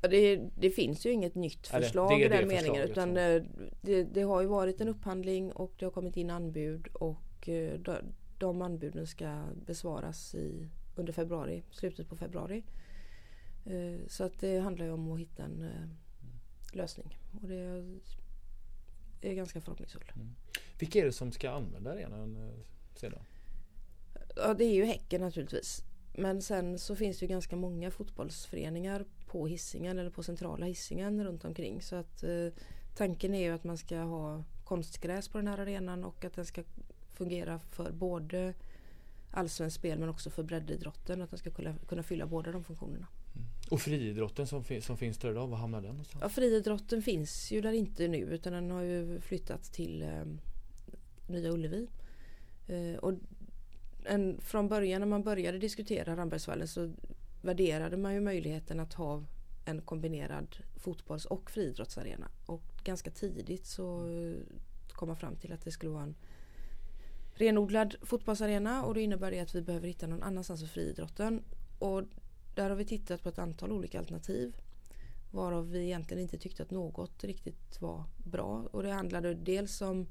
[0.00, 4.22] Det, det, finns ju inget nytt förslag det, det i den meningen utan det, det,
[4.22, 7.96] har ju varit en upphandling och det har kommit in anbud och de,
[8.38, 12.62] de anbuden ska besvaras i, under februari, slutet på februari.
[13.66, 17.84] Eh, så att det handlar ju om att hitta en eh, lösning och det
[19.20, 20.14] är ganska förhoppningsfullt.
[20.16, 20.34] Mm.
[20.78, 22.54] Vilka är det som ska använda arenan eh,
[22.94, 23.22] sedan?
[24.36, 25.82] Ja det är ju Häcken naturligtvis.
[26.14, 31.24] Men sen så finns det ju ganska många fotbollsföreningar på hissingen eller på centrala hissingen
[31.24, 31.82] runt omkring.
[31.82, 32.48] Så att eh,
[32.94, 36.46] tanken är ju att man ska ha konstgräs på den här arenan och att den
[36.46, 36.62] ska
[37.12, 38.54] fungera för både
[39.30, 41.22] allsvenskt spel men också för breddidrotten.
[41.22, 43.06] Att den ska kunna, kunna fylla båda de funktionerna.
[43.34, 43.46] Mm.
[43.70, 46.22] Och friidrotten som, som finns där idag, var hamnar den någonstans?
[46.22, 50.24] Ja, friidrotten finns ju där inte nu utan den har ju flyttat till eh,
[51.28, 51.88] Nya Ullevi.
[52.66, 53.14] Eh, och
[54.08, 56.92] en, från början när man började diskutera Rambergsvallen så
[57.42, 59.24] värderade man ju möjligheten att ha
[59.64, 62.28] en kombinerad fotbolls och friidrottsarena.
[62.46, 64.08] Och ganska tidigt så
[64.88, 66.14] kom man fram till att det skulle vara en
[67.34, 71.42] renodlad fotbollsarena och då innebär det att vi behöver hitta någon annanstans för friidrotten.
[71.78, 72.02] Och
[72.54, 74.56] där har vi tittat på ett antal olika alternativ.
[75.30, 78.68] Varav vi egentligen inte tyckte att något riktigt var bra.
[78.70, 80.06] Och det handlade dels om,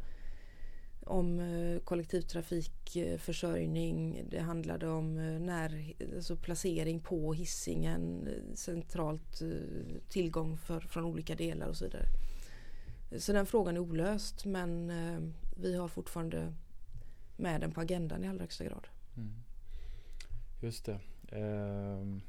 [1.05, 4.25] om eh, kollektivtrafikförsörjning.
[4.29, 9.41] Det handlade om eh, när, alltså placering på hissingen eh, centralt
[10.09, 12.05] tillgång för, från olika delar och så vidare.
[13.17, 14.91] Så den frågan är olöst men
[15.57, 16.53] vi har fortfarande
[17.37, 18.87] med den på agendan i allra högsta grad.
[19.17, 19.33] Mm.
[20.61, 20.99] Just det.
[21.31, 22.21] Um,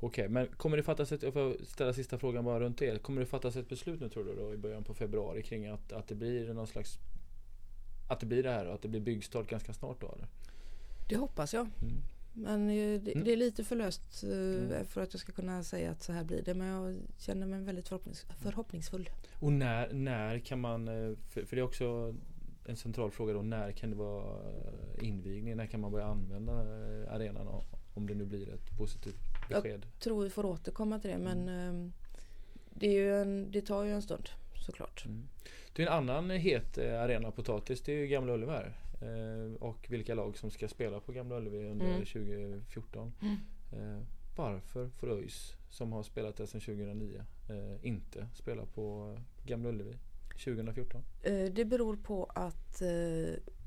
[0.00, 3.02] Okej, okay, men kommer det fattas ett, jag får ställa sista frågan bara runt det.
[3.02, 5.92] Kommer det fattas ett beslut nu tror du då i början på februari kring att,
[5.92, 6.98] att det blir någon slags
[8.08, 10.28] att det blir det här och att det blir byggstart ganska snart då eller?
[11.08, 11.68] Det hoppas jag.
[11.82, 12.02] Mm.
[12.32, 13.24] Men eh, det, mm.
[13.24, 14.86] det, är lite för löst eh, mm.
[14.86, 16.54] för att jag ska kunna säga att så här blir det.
[16.54, 19.10] Men jag känner mig väldigt förhoppnings, förhoppningsfull.
[19.40, 22.14] Och när, när kan man, eh, för, för det är också
[22.64, 23.42] en central fråga då.
[23.42, 24.40] När kan det vara
[25.00, 25.56] invigning?
[25.56, 26.52] När kan man börja använda
[27.08, 27.62] arenan?
[27.94, 29.86] Om det nu blir ett positivt besked.
[29.92, 31.92] Jag tror vi får återkomma till det men mm.
[32.70, 34.28] det, är ju en, det tar ju en stund
[34.68, 35.04] såklart.
[35.06, 35.28] Mm.
[35.72, 37.80] Det är en annan het eh, arena potatis.
[37.80, 38.72] Det är ju Gamla Ullevi här.
[39.02, 42.04] Eh, och vilka lag som ska spela på Gamla Ullevi under mm.
[42.04, 43.12] 2014.
[43.22, 43.36] Mm.
[43.72, 44.02] Eh,
[44.36, 47.24] varför får ÖIS som har spelat där sedan 2009
[47.82, 49.96] inte spela på Gamla Ullevi
[50.44, 51.02] 2014?
[51.52, 52.82] Det beror på att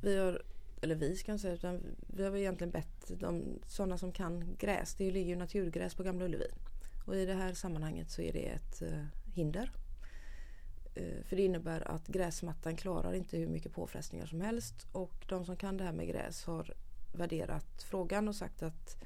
[0.01, 0.41] vi har
[0.81, 4.95] eller vi ska jag säga, utan vi har egentligen bett de, sådana som kan gräs.
[4.95, 6.47] Det ligger ju naturgräs på Gamla Ullevi.
[7.05, 8.83] Och i det här sammanhanget så är det ett
[9.33, 9.71] hinder.
[10.95, 14.87] Eh, för det innebär att gräsmattan klarar inte hur mycket påfrestningar som helst.
[14.91, 16.73] Och de som kan det här med gräs har
[17.13, 18.97] värderat frågan och sagt att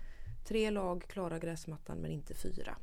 [0.48, 2.78] tre lag klarar gräsmattan men inte fyra.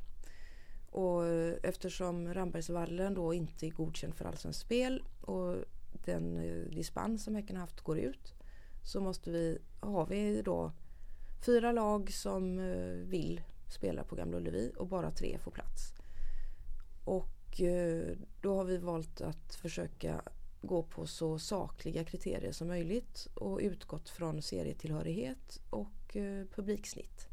[0.91, 1.27] Och
[1.63, 5.55] eftersom Rambergsvallen då inte är godkänd för allsvenskt spel och
[6.05, 8.33] den eh, dispens som Häcken haft går ut
[8.83, 10.71] så måste vi, har vi då
[11.45, 15.93] fyra lag som eh, vill spela på Gamla Ullevi och bara tre får plats.
[17.05, 17.27] Och
[17.61, 20.21] Eh, då har vi valt att försöka
[20.61, 27.27] gå på så sakliga kriterier som möjligt och utgått från serietillhörighet och eh, publiksnitt.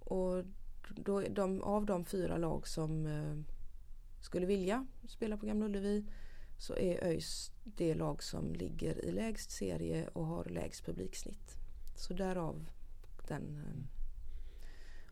[0.00, 0.44] Och
[0.88, 3.54] då, de, av de fyra lag som eh,
[4.20, 6.04] skulle vilja spela på Gamla Ullevi
[6.58, 11.56] så är ÖIS det lag som ligger i lägst serie och har lägst publiksnitt.
[11.96, 12.66] Så därav
[13.28, 13.62] den.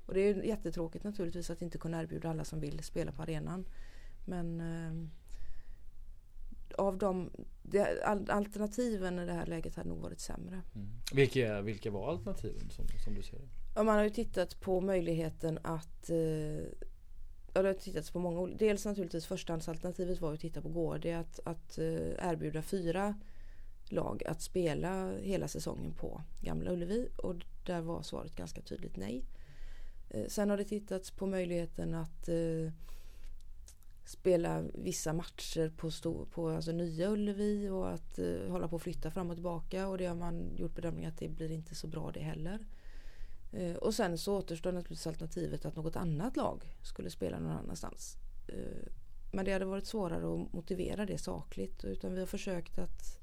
[0.02, 3.22] Eh, och det är jättetråkigt naturligtvis att inte kunna erbjuda alla som vill spela på
[3.22, 3.64] arenan.
[4.24, 5.08] Men eh,
[6.78, 7.30] av de
[7.62, 10.62] det, alternativen i det här läget hade nog varit sämre.
[10.74, 10.88] Mm.
[11.12, 13.48] Vilka, vilka var alternativen som, som du ser det?
[13.74, 16.16] Ja, man har ju tittat på möjligheten att eh,
[17.54, 18.58] ja, det har tittats på många olika.
[18.58, 23.14] Dels naturligtvis förstahandsalternativet var att titta på Gårdi att, att uh, erbjuda fyra
[23.88, 27.34] lag att spela hela säsongen på Gamla Ullevi och
[27.66, 29.24] där var svaret ganska tydligt nej.
[30.12, 32.72] Eh, sen har det tittats på möjligheten att eh,
[34.05, 38.83] spela vissa matcher på, stor, på alltså Nya Ullevi och att eh, hålla på att
[38.83, 41.87] flytta fram och tillbaka och det har man gjort bedömning att det blir inte så
[41.87, 42.66] bra det heller.
[43.53, 48.16] Eh, och sen så återstår naturligtvis alternativet att något annat lag skulle spela någon annanstans.
[48.48, 48.92] Eh,
[49.33, 53.18] men det hade varit svårare att motivera det sakligt utan vi har försökt att,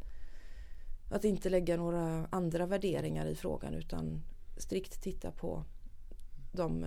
[1.11, 4.21] att inte lägga några andra värderingar i frågan utan
[4.57, 5.63] strikt titta på
[6.51, 6.85] de,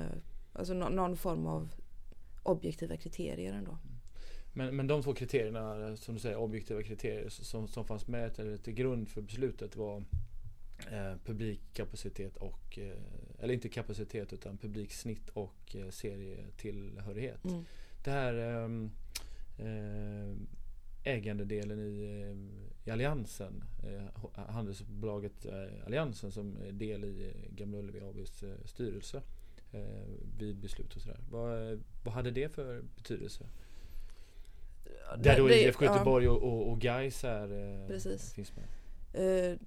[0.53, 1.69] alltså någon form av
[2.43, 3.79] objektiva kriterier ändå.
[4.53, 8.57] Men, men de två kriterierna, som du säger, objektiva kriterier som, som fanns med eller
[8.57, 10.05] till grund för beslutet var
[10.91, 12.97] eh, publikkapacitet och, eh,
[13.39, 17.45] eller inte kapacitet utan publiksnitt och eh, serietillhörighet.
[17.45, 17.65] Mm.
[18.05, 18.91] Det här ehm,
[19.59, 20.37] eh,
[21.05, 28.45] ägandedelen i, eh, i Alliansen, eh, handelsbolaget eh, Alliansen som del i Gamla Ullevi ABs
[28.65, 29.23] styrelse
[30.39, 31.21] vid beslut och sådär.
[31.31, 33.45] Vad, vad hade det för betydelse?
[35.19, 38.33] Där då IFK Göteborg och, och, och Gais är, Precis.
[38.33, 39.59] finns med.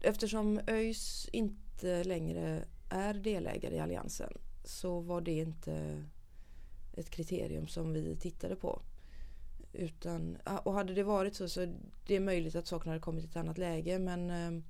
[0.00, 4.32] Eftersom ÖIS inte längre är delägare i Alliansen
[4.64, 6.04] så var det inte
[6.92, 8.82] ett kriterium som vi tittade på.
[9.72, 11.74] Utan, och hade det varit så så
[12.06, 14.62] det är möjligt att sakerna hade kommit i ett annat läge men eh,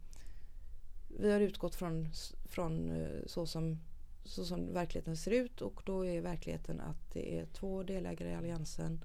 [1.20, 2.08] vi har utgått från,
[2.48, 3.78] från eh, så, som,
[4.24, 8.34] så som verkligheten ser ut och då är verkligheten att det är två delägare i
[8.34, 9.04] Alliansen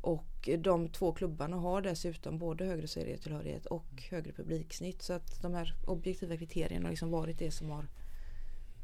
[0.00, 5.54] och de två klubbarna har dessutom både högre serietillhörighet och högre publiksnitt så att de
[5.54, 7.86] här objektiva kriterierna har liksom varit det som har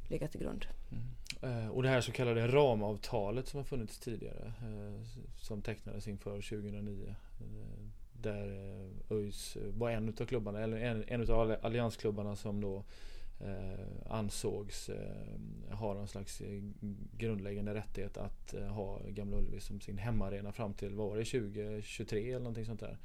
[0.08, 0.66] legat till grund.
[0.90, 1.64] Mm.
[1.64, 5.02] Eh, och det här så kallade ramavtalet som har funnits tidigare eh,
[5.36, 8.46] som tecknades inför 2009 eh, där
[9.10, 12.84] eh, ÖIS var en utav klubbarna, eller en, en av alliansklubbarna som då eh,
[13.40, 16.62] Eh, ansågs eh, ha någon slags eh,
[17.18, 21.24] grundläggande rättighet att eh, ha Gamla Ullevi som sin hemmaarena fram till, vad var det,
[21.24, 22.98] 2023 eller någonting sånt där.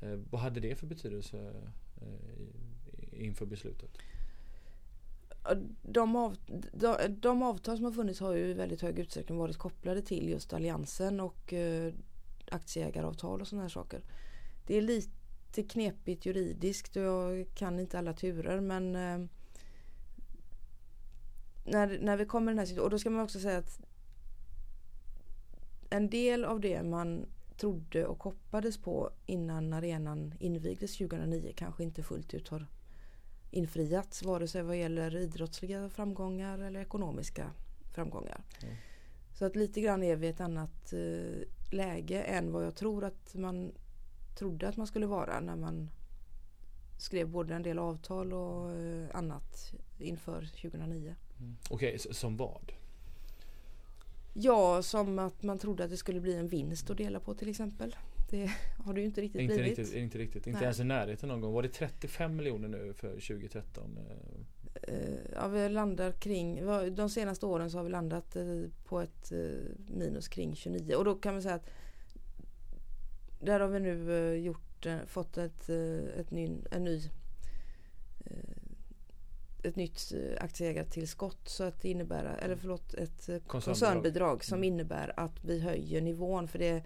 [0.00, 1.54] Eh, vad hade det för betydelse
[3.12, 3.98] inför beslutet?
[5.82, 6.36] de, av,
[6.72, 10.28] de, de, avtal som har funnits har ju i väldigt hög utsträckning varit kopplade till
[10.28, 11.92] just alliansen och eh,
[12.50, 14.02] aktieägaravtal och sådana här saker.
[14.66, 19.28] Det är lite knepigt juridiskt och jag kan inte alla turer men eh,
[21.70, 23.80] när, när vi kommer i den här situationen, och då ska man också säga att
[25.90, 27.26] en del av det man
[27.56, 32.66] trodde och hoppades på innan arenan invigdes 2009 kanske inte fullt ut har
[33.50, 37.50] infriats vare sig vad gäller idrottsliga framgångar eller ekonomiska
[37.94, 38.44] framgångar.
[38.62, 38.74] Mm.
[39.34, 43.04] Så att lite grann är vi i ett annat eh, läge än vad jag tror
[43.04, 43.72] att man
[44.38, 45.90] trodde att man skulle vara när man
[46.98, 51.14] skrev både en del avtal och eh, annat inför 2009.
[51.40, 51.56] Mm.
[51.70, 52.72] Okej, okay, som vad?
[54.32, 57.48] Ja, som att man trodde att det skulle bli en vinst att dela på till
[57.48, 57.96] exempel.
[58.30, 58.50] Det
[58.84, 59.78] har det ju inte riktigt inte blivit.
[59.78, 60.46] Riktigt, inte riktigt.
[60.46, 61.52] Inte ens i närheten någon gång.
[61.52, 63.98] Var det 35 miljoner nu för 2013?
[64.82, 64.94] Eh,
[65.34, 68.44] ja, vi landar kring, de senaste åren så har vi landat eh,
[68.84, 69.38] på ett eh,
[69.86, 71.70] minus kring 29 och då kan man säga att
[73.40, 75.68] där har vi nu gjort, fått ett,
[76.16, 77.00] ett ny, en ny
[79.68, 84.64] ett nytt aktieägartillskott så att det innebär, eller förlåt ett koncernbidrag, koncernbidrag som mm.
[84.64, 86.84] innebär att vi höjer nivån för det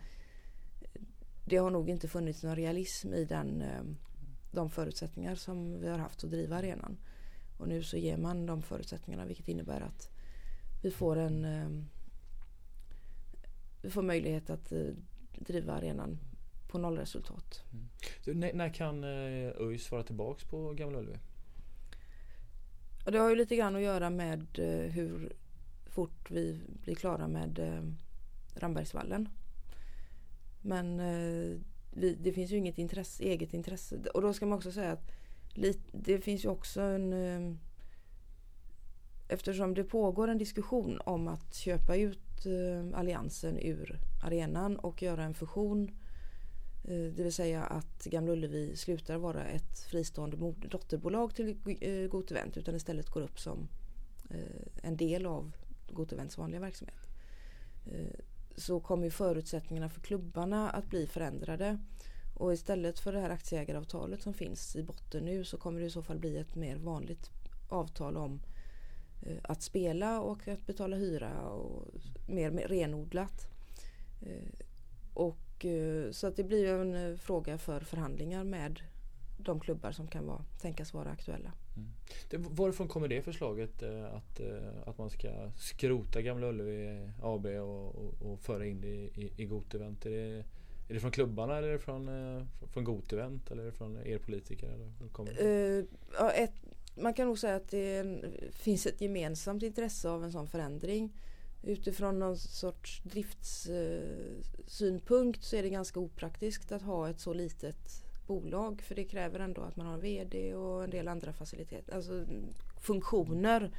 [1.45, 3.83] det har nog inte funnits någon realism i den, eh,
[4.51, 6.97] de förutsättningar som vi har haft att driva arenan.
[7.59, 10.11] Och nu så ger man de förutsättningarna vilket innebär att
[10.83, 11.85] vi får en eh,
[13.83, 14.87] vi får möjlighet att eh,
[15.39, 16.19] driva arenan
[16.69, 17.63] på nollresultat.
[17.73, 17.89] Mm.
[18.25, 21.19] Så när, när kan ÖIS vara tillbaks på Gamla Ullevi?
[23.05, 25.33] Det har ju lite grann att göra med eh, hur
[25.87, 27.83] fort vi blir klara med eh,
[28.61, 29.29] Rambergsvallen.
[30.63, 31.59] Men eh,
[31.95, 33.97] vi, det finns ju inget intresse, eget intresse.
[34.15, 35.11] Och då ska man också säga att
[35.93, 37.59] det finns ju också en...
[39.29, 42.47] Eftersom det pågår en diskussion om att köpa ut
[42.95, 45.91] alliansen ur arenan och göra en fusion.
[46.85, 50.37] Eh, det vill säga att Gamla Ullevi slutar vara ett fristående
[50.69, 53.69] dotterbolag till eh, Gotevent utan istället går upp som
[54.31, 54.39] eh,
[54.83, 55.53] en del av
[55.91, 57.09] Gotevents vanliga verksamhet
[58.57, 61.79] så kommer förutsättningarna för klubbarna att bli förändrade.
[62.35, 65.91] Och istället för det här aktieägaravtalet som finns i botten nu så kommer det i
[65.91, 67.31] så fall bli ett mer vanligt
[67.69, 68.41] avtal om
[69.43, 71.87] att spela och att betala hyra och
[72.27, 73.49] mer, renodlat.
[75.15, 78.81] Och och, eh, så att det blir en fråga för förhandlingar med
[79.39, 81.53] de klubbar som kan vara, tänkas vara aktuella.
[81.77, 81.89] Mm.
[82.31, 87.47] Det, varifrån kommer det förslaget eh, att, eh, att man ska skrota Gamla Ullevi AB
[87.47, 90.07] och, och, och föra in det i, i, Gotevent?
[90.07, 90.45] Är det,
[90.89, 92.43] är det från klubbarna eller är det från, eh,
[92.73, 94.69] från Gotevent eller är det från er politiker?
[94.69, 94.93] Eller
[95.43, 95.85] uh,
[96.19, 96.55] ja, ett,
[96.95, 101.13] man kan nog säga att det en, finns ett gemensamt intresse av en sån förändring.
[101.63, 108.83] Utifrån någon sorts driftssynpunkt så är det ganska opraktiskt att ha ett så litet bolag
[108.83, 112.25] för det kräver ändå att man har en VD och en del andra faciliteter, alltså
[112.81, 113.71] funktioner.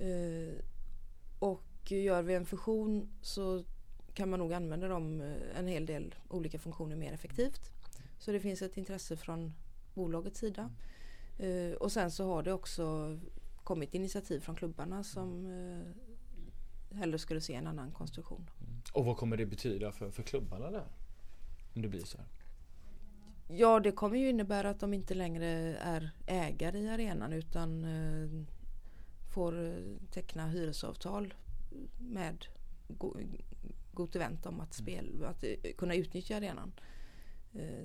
[0.00, 0.54] Mm.
[1.38, 3.64] Och gör vi en fusion så
[4.14, 7.70] kan man nog använda dem, eh, en hel del olika funktioner mer effektivt.
[8.18, 9.52] Så det finns ett intresse från
[9.94, 10.70] bolagets sida.
[11.38, 13.18] Eh, och sen så har det också
[13.64, 15.46] kommit initiativ från klubbarna som
[16.94, 18.50] hellre skulle se en annan konstruktion.
[18.60, 18.80] Mm.
[18.92, 20.86] Och vad kommer det betyda för, för klubbarna där?
[21.74, 22.26] Om det blir så här?
[23.48, 28.46] Ja, det kommer ju innebära att de inte längre är ägare i arenan utan eh,
[29.34, 29.72] får eh,
[30.10, 31.34] teckna hyresavtal
[31.98, 32.46] med
[33.92, 36.72] Gott Event om att, spel, att eh, kunna utnyttja arenan.
[37.52, 37.84] Eh,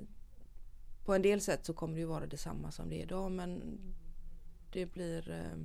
[1.05, 3.79] på en del sätt så kommer det ju vara detsamma som det är idag men
[4.71, 5.57] det blir eh,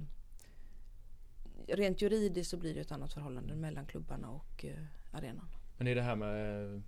[1.76, 4.74] rent juridiskt så blir det ett annat förhållande mellan klubbarna och eh,
[5.12, 5.48] arenan.
[5.78, 6.82] Men är det här med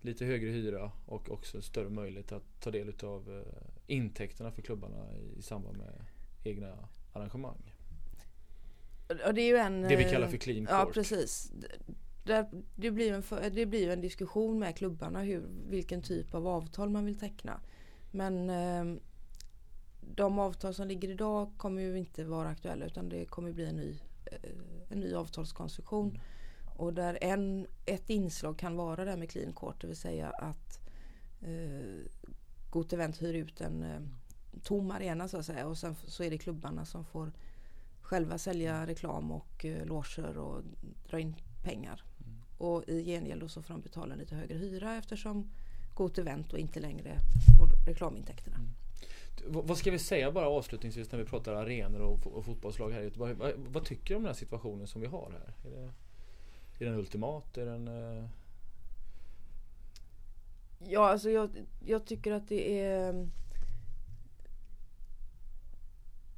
[0.00, 5.06] lite högre hyra och också större möjlighet att ta del av eh, intäkterna för klubbarna
[5.38, 6.04] i samband med
[6.44, 7.74] egna arrangemang.
[9.08, 9.82] Ja, det är ju en...
[9.82, 10.78] Det vi kallar för clean cork.
[10.78, 11.52] Ja precis.
[12.24, 16.90] Det, det, blir en, det blir en diskussion med klubbarna hur, vilken typ av avtal
[16.90, 17.60] man vill teckna.
[18.10, 19.02] Men eh,
[20.00, 23.76] de avtal som ligger idag kommer ju inte vara aktuella utan det kommer bli en
[23.76, 23.96] ny, eh,
[24.88, 26.08] en ny avtalskonstruktion.
[26.08, 26.20] Mm.
[26.76, 30.80] Och där en, ett inslag kan vara det med clean court, det vill säga att
[31.40, 32.06] eh,
[32.70, 34.00] Got Event hyr ut en eh,
[34.62, 37.32] tom arena så att säga och sen så är det klubbarna som får
[38.02, 40.62] själva sälja reklam och eh, loger och
[41.10, 42.04] dra in pengar.
[42.20, 42.32] Mm.
[42.58, 45.50] Och i gengäld så får de betala lite högre hyra eftersom
[45.94, 47.18] Got Event då inte längre
[47.58, 48.56] får reklamintäkterna.
[48.56, 48.70] Mm.
[49.46, 53.04] Vad ska vi säga bara avslutningsvis när vi pratar arenor och, och fotbollslag här i
[53.04, 53.34] Göteborg?
[53.34, 55.70] Vad, vad, tycker du om den här situationen som vi har här?
[55.70, 55.90] Är det...
[56.78, 57.58] Är den ultimat?
[57.58, 57.88] Är den...
[57.88, 58.18] Uh...
[58.18, 58.24] Eh?
[60.88, 61.50] Ja, alltså jag,
[61.86, 63.28] jag tycker att det är...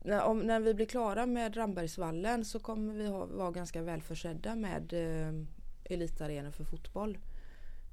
[0.02, 4.56] När, om, när vi blir klara med Rambergsvallen så kommer vi ha, vara ganska välförsedda
[4.56, 5.44] med eh,
[5.84, 7.18] elitarenor för fotboll.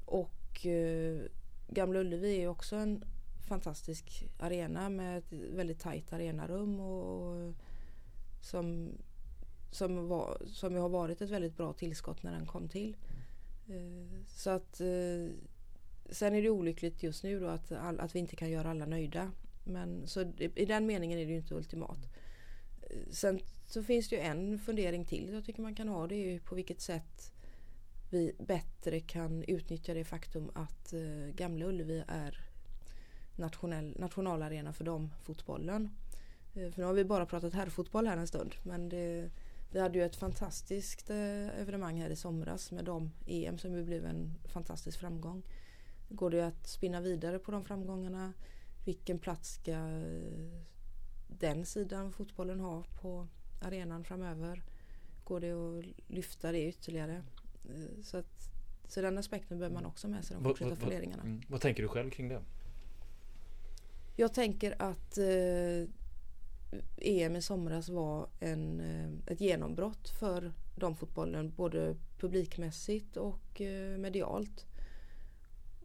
[0.05, 1.21] Och eh,
[1.67, 3.03] Gamla Ullevi är också en
[3.51, 7.53] fantastisk arena med ett väldigt tajt arenarum och, och
[8.41, 8.91] som
[9.71, 12.97] som, var, som har varit ett väldigt bra tillskott när den kom till.
[13.67, 15.35] Eh, så att eh,
[16.09, 18.85] Sen är det olyckligt just nu då att, all, att vi inte kan göra alla
[18.85, 19.31] nöjda.
[19.63, 20.21] Men så
[20.55, 22.09] i den meningen är det ju inte ultimat.
[22.81, 26.07] Eh, sen så finns det ju en fundering till jag tycker man kan ha.
[26.07, 27.33] Det är ju på vilket sätt
[28.11, 30.93] vi bättre kan utnyttja det faktum att
[31.35, 32.50] Gamla Ullevi är
[33.41, 35.89] nationell, nationalarena för damfotbollen.
[36.53, 39.29] För nu har vi bara pratat herrfotboll här en stund men det,
[39.71, 43.83] vi hade ju ett fantastiskt eh, evenemang här i somras med de EM som ju
[43.83, 45.43] blev en fantastisk framgång.
[46.09, 48.33] Går det att spinna vidare på de framgångarna?
[48.85, 50.61] Vilken plats ska eh,
[51.27, 53.27] den sidan fotbollen ha på
[53.61, 54.63] arenan framöver?
[55.23, 57.23] Går det att lyfta det ytterligare?
[57.69, 58.51] Eh, så, att,
[58.87, 61.23] så den aspekten behöver man också med sig de fortsatta funderingarna.
[61.23, 61.41] Mm.
[61.47, 62.41] Vad tänker du själv kring det?
[64.15, 65.87] Jag tänker att eh,
[66.97, 74.65] EM i somras var en, eh, ett genombrott för damfotbollen både publikmässigt och eh, medialt.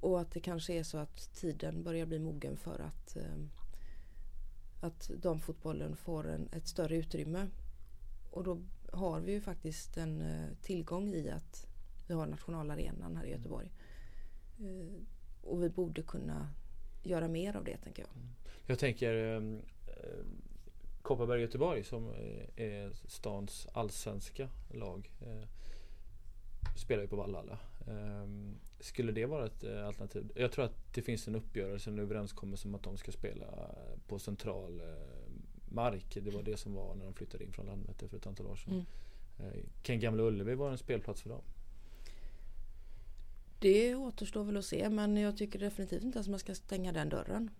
[0.00, 3.36] Och att det kanske är så att tiden börjar bli mogen för att, eh,
[4.80, 7.48] att damfotbollen får en, ett större utrymme.
[8.30, 8.62] Och då
[8.92, 10.22] har vi ju faktiskt en
[10.62, 11.66] tillgång i att
[12.06, 13.72] vi har nationalarenan här i Göteborg.
[15.42, 16.48] Och vi borde kunna
[17.08, 18.10] göra mer av det tänker jag.
[18.66, 19.40] Jag tänker
[21.06, 22.08] Kopparberg Göteborg som
[22.56, 25.10] är stans allsvenska lag.
[25.20, 25.48] Eh,
[26.76, 27.58] spelar ju på Vallhalla.
[27.86, 28.28] Eh,
[28.80, 30.32] skulle det vara ett eh, alternativ?
[30.34, 33.46] Jag tror att det finns en uppgörelse, en överenskommelse om att de ska spela
[34.06, 35.32] på central eh,
[35.68, 36.18] mark.
[36.22, 38.56] Det var det som var när de flyttade in från Landvetter för ett antal år
[38.56, 38.72] sedan.
[38.72, 39.52] Mm.
[39.52, 41.42] Eh, kan Gamla Ullevi vara en spelplats för dem?
[43.58, 47.08] Det återstår väl att se men jag tycker definitivt inte att man ska stänga den
[47.08, 47.50] dörren.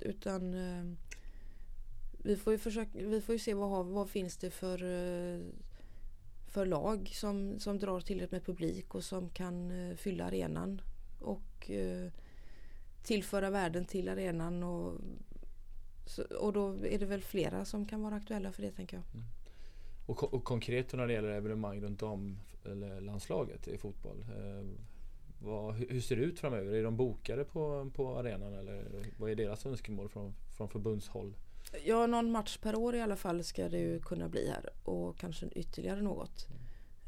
[0.00, 0.84] Utan eh,
[2.18, 5.40] vi får ju, försöka, vi får ju se vad, vad finns det för, eh,
[6.48, 10.80] för lag som, som drar tillräckligt med publik och som kan eh, fylla arenan
[11.20, 11.70] och
[13.02, 15.00] tillföra värden till arenan och
[16.40, 19.04] och då är det väl flera som kan vara aktuella för det tänker jag.
[19.14, 19.26] Mm.
[20.06, 24.24] Och, och konkret när det gäller evenemang runt om eller landslaget i fotboll.
[25.44, 26.74] Eh, vad, hur ser det ut framöver?
[26.74, 31.34] Är de bokade på, på arenan eller vad är deras önskemål från, från förbundshåll?
[31.84, 35.18] Ja, någon match per år i alla fall ska det ju kunna bli här och
[35.18, 36.46] kanske ytterligare något.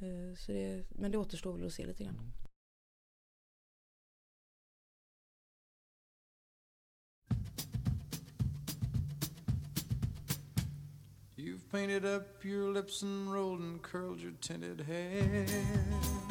[0.02, 0.36] Mm.
[0.36, 2.14] Så det, men det återstår väl att se lite grann.
[2.14, 2.32] Mm.
[11.36, 16.25] You've painted up your lips and rolled and curled your tinted hair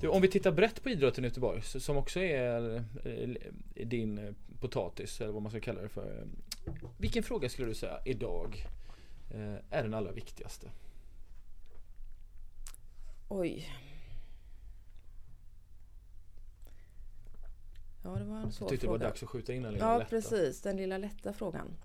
[0.00, 3.28] du, om vi tittar brett på idrotten i Göteborg som också är eh,
[3.86, 6.26] din eh, potatis eller vad man ska kalla det för.
[6.98, 8.66] Vilken fråga skulle du säga idag
[9.30, 10.70] eh, är den allra viktigaste?
[13.28, 13.68] Oj.
[18.04, 18.64] Ja det var en svår fråga.
[18.64, 20.10] Jag tyckte det var dags att skjuta in den lilla Ja lätta.
[20.10, 21.76] precis, den lilla lätta frågan.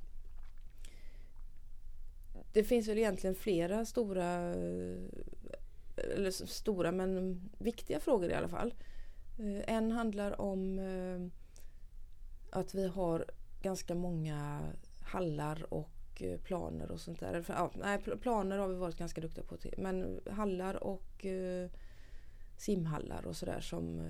[2.53, 4.55] Det finns väl egentligen flera stora
[5.97, 8.73] eller stora men viktiga frågor i alla fall.
[9.39, 11.29] Eh, en handlar om eh,
[12.59, 13.25] att vi har
[13.61, 14.71] ganska många
[15.01, 17.45] hallar och eh, planer och sånt där.
[17.47, 19.57] Ja, nej, planer har vi varit ganska duktiga på.
[19.77, 21.25] Men hallar och
[22.57, 24.09] simhallar och sådär som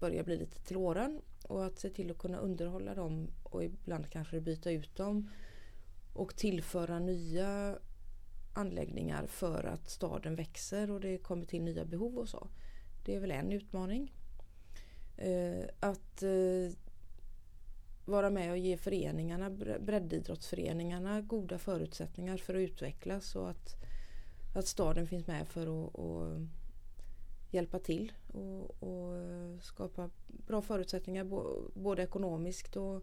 [0.00, 1.20] börjar bli lite till åren.
[1.44, 5.30] Och att se till att kunna underhålla dem och ibland kanske byta ut dem.
[6.14, 7.78] Och tillföra nya
[8.56, 12.48] anläggningar för att staden växer och det kommer till nya behov och så.
[13.04, 14.12] Det är väl en utmaning.
[15.16, 16.72] Eh, att eh,
[18.04, 19.50] vara med och ge föreningarna,
[19.80, 23.74] breddidrottsföreningarna goda förutsättningar för att utvecklas och att,
[24.54, 26.48] att staden finns med för att, att
[27.50, 29.16] hjälpa till och, och,
[29.62, 31.24] skapa bra förutsättningar
[31.74, 33.02] både ekonomiskt och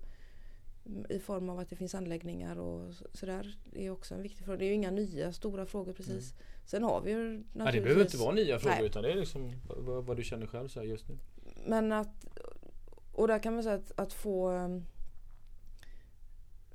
[1.10, 3.58] i form av att det finns anläggningar och sådär.
[3.72, 4.58] Det är också en viktig fråga.
[4.58, 6.32] Det är ju inga nya stora frågor precis.
[6.32, 6.44] Mm.
[6.66, 7.54] Sen har vi ju naturligtvis...
[7.54, 8.86] Nej, det behöver inte vara nya frågor Nej.
[8.86, 11.18] utan det är liksom vad, vad, du känner själv så just nu.
[11.68, 12.28] Men att...
[13.12, 14.86] Och där kan man säga att, att få um,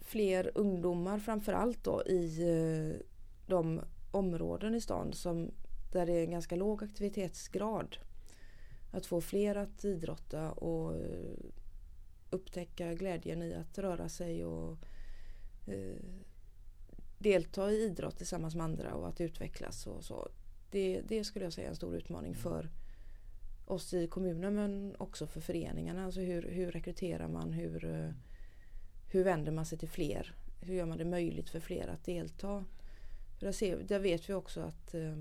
[0.00, 3.00] fler ungdomar framförallt då i uh,
[3.46, 3.80] de
[4.10, 5.50] områden i stan som,
[5.92, 7.96] där det är en ganska låg aktivitetsgrad.
[8.92, 11.50] Att få fler att idrotta och uh,
[12.30, 14.78] upptäcka glädjen i att röra sig och
[15.66, 15.96] eh,
[17.18, 20.28] delta i idrott tillsammans med andra och att utvecklas och så.
[20.70, 22.70] Det, det skulle jag säga är en stor utmaning för
[23.64, 26.04] oss i kommunen men också för föreningarna.
[26.04, 27.52] Alltså hur, hur rekryterar man?
[27.52, 28.10] Hur, eh,
[29.10, 30.34] hur vänder man sig till fler?
[30.60, 32.64] Hur gör man det möjligt för fler att delta?
[33.38, 35.14] För där, ser, där vet vi också att eh,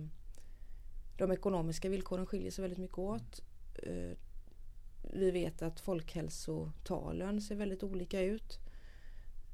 [1.17, 3.41] de ekonomiska villkoren skiljer sig väldigt mycket åt.
[3.83, 4.17] Eh,
[5.13, 8.59] vi vet att folkhälsotalen ser väldigt olika ut.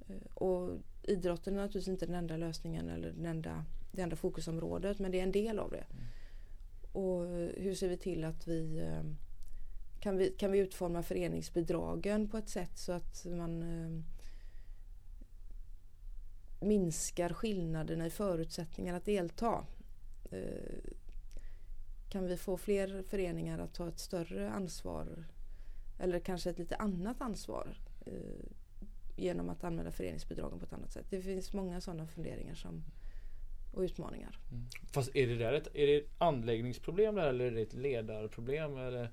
[0.08, 0.70] Eh, och
[1.04, 5.20] idrotten är naturligtvis inte den enda lösningen eller den enda, det enda fokusområdet men det
[5.20, 5.86] är en del av det.
[5.92, 6.04] Mm.
[6.92, 7.26] Och
[7.64, 9.04] hur ser vi till att vi eh,
[10.00, 14.04] kan, vi kan vi utforma föreningsbidragen på ett sätt så att man eh,
[16.66, 19.66] minskar skillnaderna i förutsättningar att delta.
[22.10, 25.26] Kan vi få fler föreningar att ta ett större ansvar
[26.00, 28.14] eller kanske ett lite annat ansvar eh,
[29.16, 31.06] genom att använda föreningsbidragen på ett annat sätt.
[31.10, 32.84] Det finns många sådana funderingar som,
[33.74, 34.40] och utmaningar.
[34.52, 34.66] Mm.
[34.92, 38.78] Fast är det där ett, är det ett anläggningsproblem där, eller är det ett ledarproblem?
[38.78, 39.10] Eller,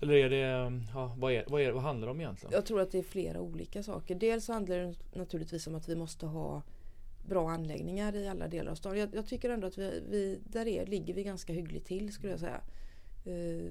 [0.00, 2.52] eller är det, ja, vad, är, vad, är, vad handlar det om egentligen?
[2.52, 4.14] Jag tror att det är flera olika saker.
[4.14, 6.62] Dels handlar det naturligtvis om att vi måste ha
[7.28, 8.98] bra anläggningar i alla delar av staden.
[8.98, 12.32] Jag, jag tycker ändå att vi, vi där är, ligger vi ganska hyggligt till skulle
[12.32, 12.60] jag säga.
[13.26, 13.70] Uh,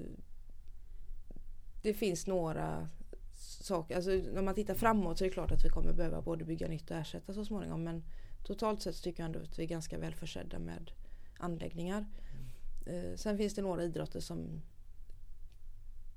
[1.86, 2.88] det finns några
[3.60, 3.96] saker.
[3.96, 6.68] Alltså, när man tittar framåt så är det klart att vi kommer behöva både bygga
[6.68, 7.84] nytt och ersätta så småningom.
[7.84, 8.04] Men
[8.44, 10.90] totalt sett tycker jag ändå att vi är ganska väl försedda med
[11.38, 12.06] anläggningar.
[12.86, 13.10] Mm.
[13.10, 14.62] Eh, sen finns det några idrotter som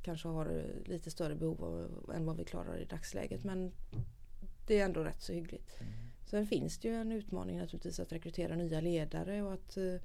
[0.02, 3.44] kanske har lite större behov av, än vad vi klarar i dagsläget.
[3.44, 3.72] Men
[4.68, 5.82] det är ändå rätt så hyggligt.
[5.82, 5.94] Mm.
[6.26, 9.96] Sen finns det ju en utmaning naturligtvis att rekrytera nya ledare och att, eh,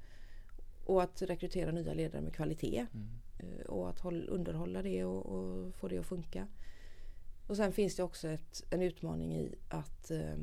[0.85, 2.85] och att rekrytera nya ledare med kvalitet.
[2.93, 3.07] Mm.
[3.37, 6.47] Eh, och att underhålla det och, och, få det att funka.
[7.47, 10.37] Och sen finns det också ett, en utmaning i att eh,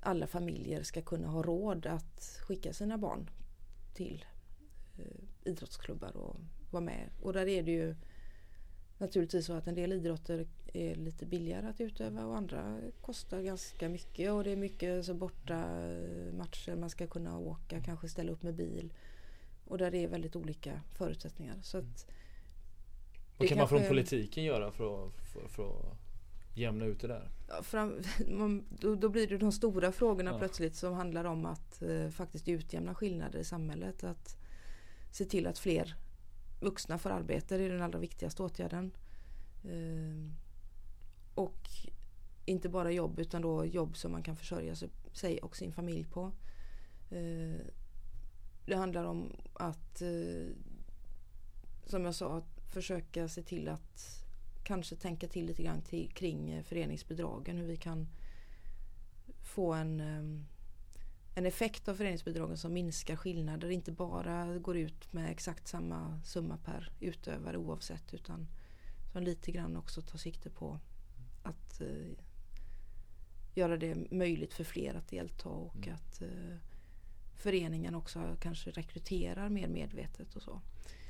[0.00, 3.30] alla familjer ska kunna ha råd att skicka sina barn
[3.94, 4.24] till
[4.98, 6.36] eh, idrottsklubbar och
[6.70, 7.10] vara med.
[7.22, 7.94] Och där är det ju
[8.98, 13.88] naturligtvis så att en del idrotter är lite billigare att utöva och andra kostar ganska
[13.88, 18.32] mycket och det är mycket så borta eh, matcher man ska kunna åka, kanske ställa
[18.32, 18.92] upp med bil.
[19.70, 21.56] Och där det är väldigt olika förutsättningar.
[21.62, 22.06] Så att
[23.38, 25.96] Vad kan man från politiken göra för att, för, för att
[26.54, 27.30] jämna ut det där?
[27.62, 28.02] Fram,
[28.68, 30.38] då, då, blir det de stora frågorna Ja.
[30.38, 34.04] plötsligt som handlar om att eh, faktiskt utjämna skillnader i samhället.
[34.04, 34.36] Att
[35.12, 35.96] se till att fler
[36.60, 38.90] vuxna får arbete, det är den allra viktigaste åtgärden.
[39.64, 40.32] Eh,
[41.34, 41.68] och
[42.44, 46.04] inte bara jobb utan då jobb som man kan försörja sig, sig och sin familj
[46.04, 46.32] på.
[47.10, 47.60] Eh,
[48.70, 50.46] det handlar om att, eh,
[51.86, 54.24] som jag sa, att försöka se till att
[54.64, 57.56] kanske tänka till lite grann till, kring eh, föreningsbidragen.
[57.56, 58.08] Hur vi kan
[59.54, 60.44] få en, eh,
[61.34, 63.70] en effekt av föreningsbidragen som minskar skillnader.
[63.70, 68.46] Inte bara går ut med exakt samma summa per utövare oavsett utan
[69.12, 70.78] som lite grann också tar sikte på
[71.42, 72.12] att eh,
[73.54, 75.94] göra det möjligt för fler att delta och Mm.
[75.94, 76.56] att eh,
[77.40, 80.60] föreningen också kanske rekryterar mer medvetet och så.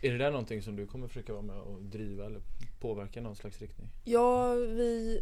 [0.02, 2.40] Är det där någonting som du kommer försöka vara med och driva eller
[2.80, 3.88] påverka någon slags riktning?
[4.04, 5.20] Ja, vi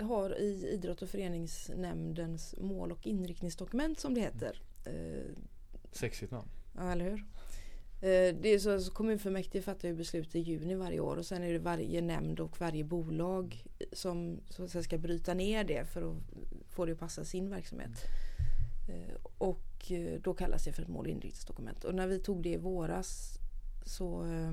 [0.00, 4.62] har i idrott och föreningsnämndens mål och inriktningsdokument som det heter.
[4.86, 5.36] Eh,
[5.92, 6.48] Sexigt namn.
[6.76, 7.24] Ja, eller hur?
[8.00, 11.42] Eh, Det är så, alltså kommunfullmäktige fattar ju beslut i juni varje år och sen
[11.42, 16.16] är det varje nämnd och varje bolag som säga, ska bryta ner det för att
[16.68, 17.90] få det att passa sin verksamhet.
[17.90, 18.27] Eh,
[18.88, 21.84] Eh, och eh, då kallas det för ett mål och.
[21.84, 23.38] Och när vi tog det i våras
[23.86, 24.52] så eh,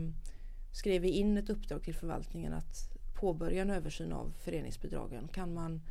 [0.71, 5.27] skrev vi in ett uppdrag till förvaltningen att påbörja en översyn av föreningsbidragen.
[5.27, 5.81] Kan man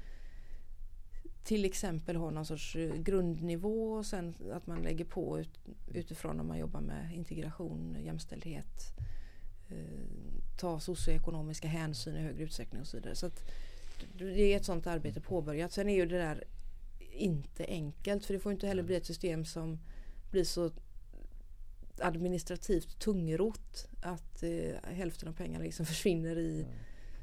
[1.44, 5.58] till exempel ha någon sorts grundnivå och sen att man lägger på ut,
[5.94, 8.98] utifrån om man jobbar med integration, jämställdhet,
[9.68, 9.76] eh,
[10.60, 13.14] ta socioekonomiska hänsyn i högre utsträckning och så vidare.
[13.14, 13.50] Så att
[14.18, 15.72] det är ett sådant arbete påbörjat.
[15.72, 16.44] Sen är ju det där
[17.14, 19.78] inte enkelt för det får inte heller bli ett system som
[20.30, 20.70] blir så
[21.98, 26.66] administrativt tungrot att eh, hälften av pengarna liksom försvinner i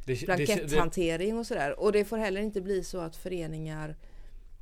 [0.06, 1.80] Det, det, blanketthantering och sådär.
[1.80, 3.96] Och det får heller inte bli så att föreningar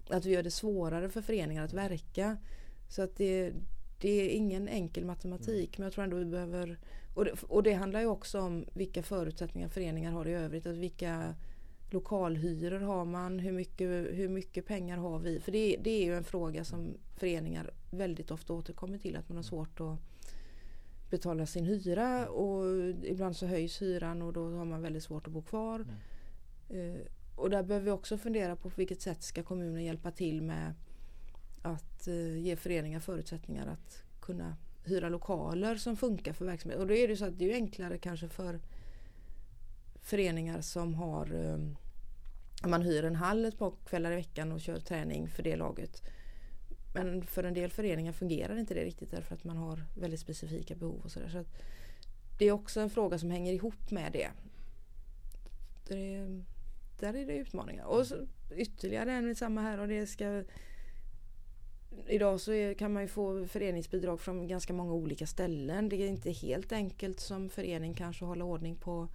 [0.09, 2.37] att vi gör det svårare för föreningar att verka.
[2.87, 3.53] Så att det,
[3.99, 6.79] det är ingen enkel matematik men jag tror ändå vi behöver
[7.13, 10.65] och det, och det handlar ju också om vilka förutsättningar föreningar har i övrigt.
[10.65, 11.35] Att vilka
[11.93, 13.39] lokalhyror har man?
[13.39, 15.39] Hur mycket, hur mycket pengar har vi?
[15.39, 19.35] För det, det är ju en fråga som föreningar väldigt ofta återkommer till att man
[19.35, 19.99] har svårt att
[21.09, 22.65] betala sin hyra och
[23.03, 25.85] ibland så höjs hyran och då har man väldigt svårt att bo kvar.
[26.69, 27.01] Eh,
[27.35, 30.73] och där behöver vi också fundera på på vilket sätt ska kommunen hjälpa till med
[31.61, 36.79] att eh, ge föreningar förutsättningar att kunna hyra lokaler som funkar för verksamhet.
[36.79, 38.59] Och då är det så att det är ju enklare kanske för
[40.01, 41.77] föreningar som har ehm,
[42.67, 46.03] man hyr en hall ett par kvällar i veckan och kör träning för det laget.
[46.93, 50.75] Men för en del föreningar fungerar inte det riktigt därför att man har väldigt specifika
[50.75, 51.29] behov och sådär.
[51.29, 51.61] Så att
[52.37, 54.29] det är också en fråga som hänger ihop med det.
[55.87, 56.43] det är,
[56.99, 57.85] där är det utmaningar.
[57.85, 58.15] Och så
[58.55, 60.43] ytterligare en samma här och det ska
[62.07, 65.89] Idag så är, kan man ju få föreningsbidrag från ganska många olika ställen.
[65.89, 69.07] Det är inte helt enkelt som förening kanske att hålla ordning på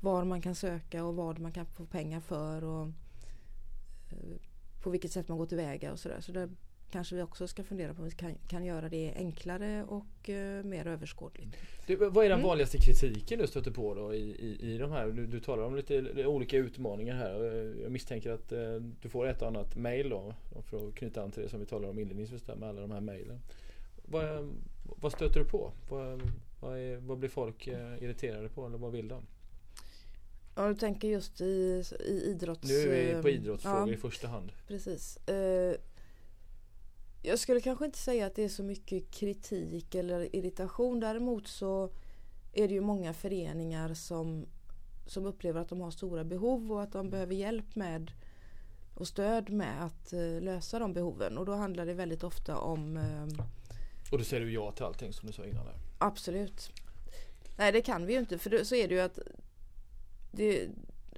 [0.00, 2.86] var man kan söka och vad man kan få pengar för och
[4.10, 4.36] eh,
[4.82, 6.20] på vilket sätt man går tillväga och sådär.
[6.20, 6.48] Så där
[6.90, 10.64] kanske vi också ska fundera på om vi kan, kan göra det enklare och eh,
[10.64, 11.56] mer överskådligt.
[11.86, 12.46] Du, vad är den Mm.
[12.48, 15.08] vanligaste kritiken du stöter på då i, i, i de här?
[15.08, 17.34] Du, du talar om lite olika utmaningar här.
[17.34, 20.34] och Jag misstänker att eh, du får ett och annat mail då.
[20.62, 22.90] För att knyta an till det som vi talade om inledningsvis där med alla de
[22.90, 23.40] här mailen.
[24.04, 25.72] Vad, vad stöter du på?
[25.88, 26.22] Vad,
[26.60, 29.22] vad, är, vad blir folk eh, irriterade på eller vad vill de?
[30.58, 32.68] Ja, du tänker just i, i idrotts...
[32.68, 33.94] Nu är vi på eh, idrottsfrågor ja.
[33.94, 34.52] i första hand.
[34.68, 35.16] Precis.
[35.16, 35.76] Eh,
[37.22, 41.00] jag skulle kanske inte säga att det är så mycket kritik eller irritation.
[41.00, 41.90] Däremot så
[42.52, 44.46] är det ju många föreningar som,
[45.06, 48.12] som upplever att de har stora behov och att de behöver hjälp med
[48.94, 51.38] och stöd med att eh, lösa de behoven.
[51.38, 52.96] Och då handlar det väldigt ofta om
[54.12, 55.74] Och då säger du ja till allting som du sa innan där.
[55.98, 56.72] Absolut.
[57.56, 59.18] Nej det kan vi ju inte för så är det ju att,
[60.30, 60.68] det,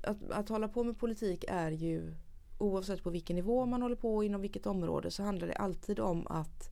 [0.02, 2.14] att att hålla på med politik är ju
[2.58, 6.00] oavsett på vilken nivå man håller på och inom vilket område så handlar det alltid
[6.00, 6.70] om att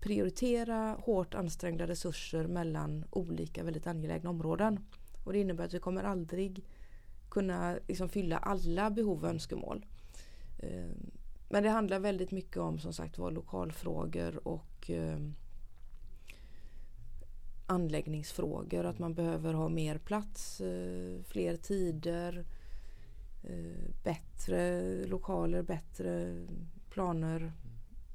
[0.00, 4.80] prioritera hårt ansträngda resurser mellan olika väldigt angelägna områden.
[5.24, 6.64] Och det innebär att vi kommer aldrig
[7.30, 9.86] kunna liksom fylla alla behov och önskemål.
[10.58, 10.90] Eh,
[11.48, 15.18] men det handlar väldigt mycket om som sagt var lokalfrågor och eh,
[17.66, 18.84] anläggningsfrågor.
[18.84, 22.44] Att man behöver ha mer plats, eh, fler tider,
[23.44, 26.36] eh, bättre lokaler, bättre
[26.90, 27.52] planer.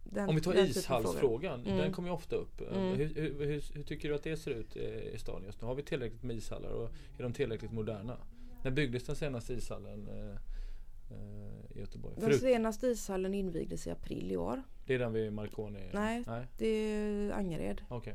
[0.03, 1.77] Den, Om vi tar ishallsfrågan, Mm.
[1.77, 2.61] den kommer ju ofta upp.
[2.61, 2.95] Mm.
[2.97, 5.67] Hur, hur, hur, hur tycker du att det ser ut eh, i stan just nu?
[5.67, 8.17] Har vi tillräckligt med ishallar och är de tillräckligt moderna?
[8.63, 10.35] När byggdes den senaste ishallen eh,
[11.17, 12.15] eh, i Göteborg?
[12.15, 14.63] Den Förut, senaste ishallen invigdes i april i år.
[14.85, 15.89] det är den vid Marconi?
[15.93, 16.23] Nej.
[16.27, 17.81] Nej, Det är Angered.
[17.87, 18.13] okej.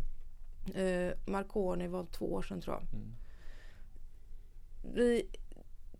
[0.74, 2.82] Eh, Marconi var två år sedan tror jag.
[2.92, 3.12] Mm.
[4.94, 5.26] Vi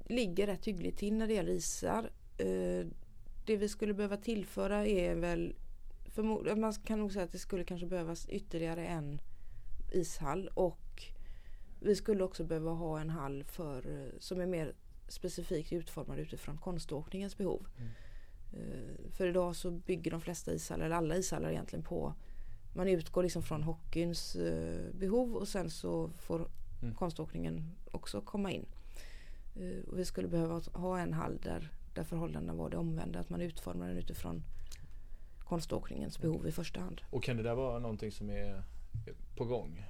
[0.07, 2.11] ligger rätt hyggligt till när det gäller isar.
[2.39, 2.87] Eh,
[3.47, 5.55] det vi skulle behöva tillföra är väl
[6.57, 9.21] man kan nog säga att det skulle kanske behövas ytterligare en
[9.93, 11.03] ishall och
[11.81, 14.75] vi skulle också behöva ha en hall för, eh, som är mer
[15.09, 17.67] specifikt utformad utifrån konståkningens behov.
[17.79, 17.91] Mm.
[18.53, 22.15] Eh, För idag så bygger de flesta ishallar, eller alla ishallar egentligen på
[22.77, 26.49] man utgår liksom från hockeyns eh, behov och sen så får
[26.83, 26.95] Mm.
[26.95, 28.67] konståkningen också komma in.
[29.57, 33.19] Eh, Och vi skulle behöva ha en hall där, där förhållandena var det omvända.
[33.19, 34.43] Att man utformar den utifrån
[35.45, 37.01] konståkningens behov i första hand.
[37.11, 38.63] Och kan det där vara någonting som är
[39.37, 39.85] på gång?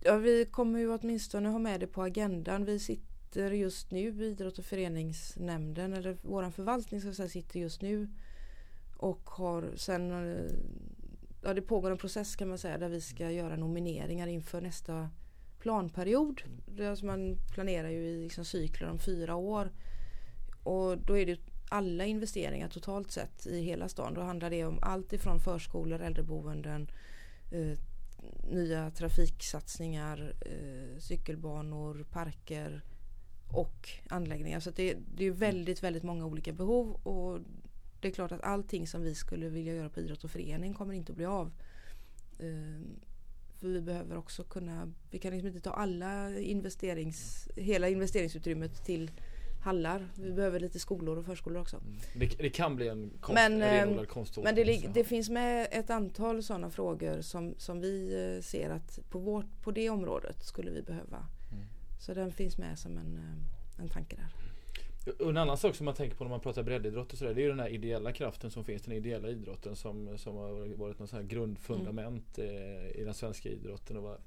[0.00, 2.64] Ja, vi kommer ju åtminstone ha med det på agendan.
[2.64, 8.08] Vi sitter just nu, idrott och föreningsnämnden, eller vår förvaltning ska säga, sitter just nu
[8.96, 10.50] och har sen, eh,
[11.42, 15.10] ja det pågår en process kan man säga där vi ska göra nomineringar inför nästa
[15.58, 16.42] planperiod.
[16.66, 19.72] Det är alltså man planerar ju i liksom cykler om fyra år.
[20.62, 24.14] Och då är det alla investeringar totalt sett i hela stan.
[24.14, 26.90] Då handlar det om allt ifrån förskolor, äldreboenden,
[27.52, 27.78] eh,
[28.50, 32.82] nya trafiksatsningar, eh, cykelbanor, parker
[33.52, 34.60] och anläggningar.
[34.60, 37.38] Så att det, det är väldigt, väldigt många olika behov och
[38.02, 40.94] det är klart att allting som vi skulle vilja göra på idrott och förening kommer
[40.94, 41.52] inte att bli av.
[42.38, 42.80] Eh,
[43.60, 49.10] för vi behöver också kunna, vi kan liksom inte ta alla investerings, hela investeringsutrymmet till
[49.62, 50.08] hallar.
[50.14, 51.76] Vi behöver lite skolor och förskolor också.
[51.76, 51.98] Mm.
[52.14, 54.44] Det, det kan bli en konst, Men, en eh, konståkning.
[54.44, 58.98] Men det, det finns med ett antal sådana frågor som, som vi eh, ser att
[59.10, 61.26] på, vårt, på det området skulle vi behöva.
[61.52, 61.64] Mm.
[62.00, 64.51] Så den finns med som en, eh, en tanke där.
[65.06, 67.40] Och En annan sak som man tänker på när man pratar breddidrott och sådär, det
[67.40, 70.98] är ju den här ideella kraften som finns, den ideella idrotten som, som har varit
[70.98, 72.90] något sånt här grundfundament Mm.
[72.94, 73.96] i den svenska idrotten.
[73.96, 74.18] Och vad,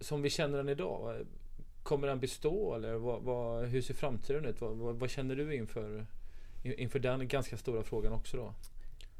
[0.00, 1.26] som vi känner den idag,
[1.82, 4.60] kommer den bestå eller vad, vad, hur ser framtiden ut?
[4.60, 6.06] Vad, vad, vad känner du inför,
[6.62, 8.54] inför den ganska stora frågan också då?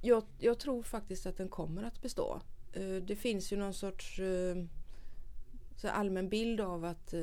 [0.03, 2.41] Jag, jag tror faktiskt att den kommer att bestå.
[2.73, 4.57] Eh, det finns ju någon sorts eh,
[5.77, 7.15] så allmän bild av att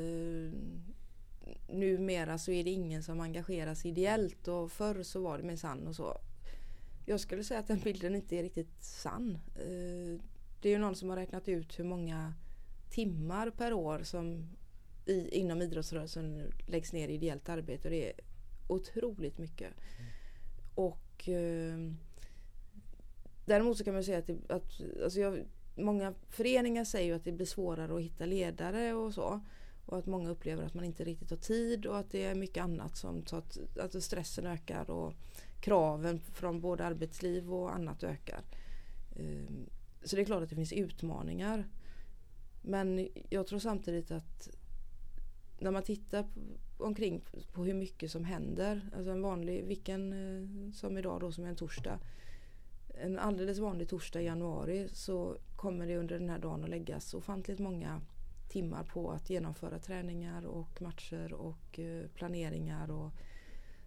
[1.68, 5.96] numera så är det ingen som engageras ideellt och förr så var det minsann och
[5.96, 6.18] så.
[7.06, 9.38] Jag skulle säga att den bilden inte är riktigt sann.
[9.56, 10.22] Eh,
[10.62, 12.34] det är ju någon som har räknat ut hur många
[12.90, 14.50] timmar per år som
[15.06, 18.14] i, inom idrottsrörelsen läggs ner i ideellt arbete och det är
[18.68, 19.74] otroligt mycket.
[20.76, 21.78] Och eh,
[23.46, 25.46] Däremot så kan man säga att, det, att alltså jag,
[25.76, 29.42] många föreningar säger ju att det blir svårare att hitta ledare och så.
[29.86, 32.64] Och att många upplever att man inte riktigt har tid och att det är mycket
[32.64, 33.44] annat som tar,
[33.80, 35.14] att stressen ökar och
[35.60, 38.42] kraven från både arbetsliv och annat ökar.
[39.16, 39.70] Ehm,
[40.04, 41.68] så det är klart att det finns utmaningar.
[42.62, 44.50] Men jag tror samtidigt att
[45.60, 46.26] när man tittar
[46.78, 47.22] omkring
[47.54, 48.90] på hur mycket som händer.
[48.96, 52.00] Alltså en vanlig, vilken eh, som idag då som är en torsdag.
[52.88, 57.14] En alldeles vanlig torsdag i januari så kommer det under den här dagen att läggas
[57.14, 58.02] ofantligt många
[58.52, 62.92] timmar på att genomföra träningar och matcher och eh, planeringar.
[62.92, 63.12] Och,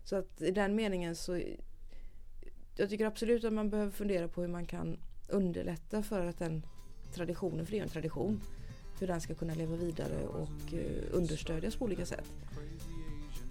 [0.05, 1.41] så att i den meningen så
[2.77, 4.97] jag tycker absolut att man behöver fundera på hur man kan
[5.29, 6.67] underlätta för att den
[7.15, 8.41] traditionen, för det är ju en tradition,
[9.01, 12.33] hur den ska kunna leva vidare och eh, understödjas på olika sätt.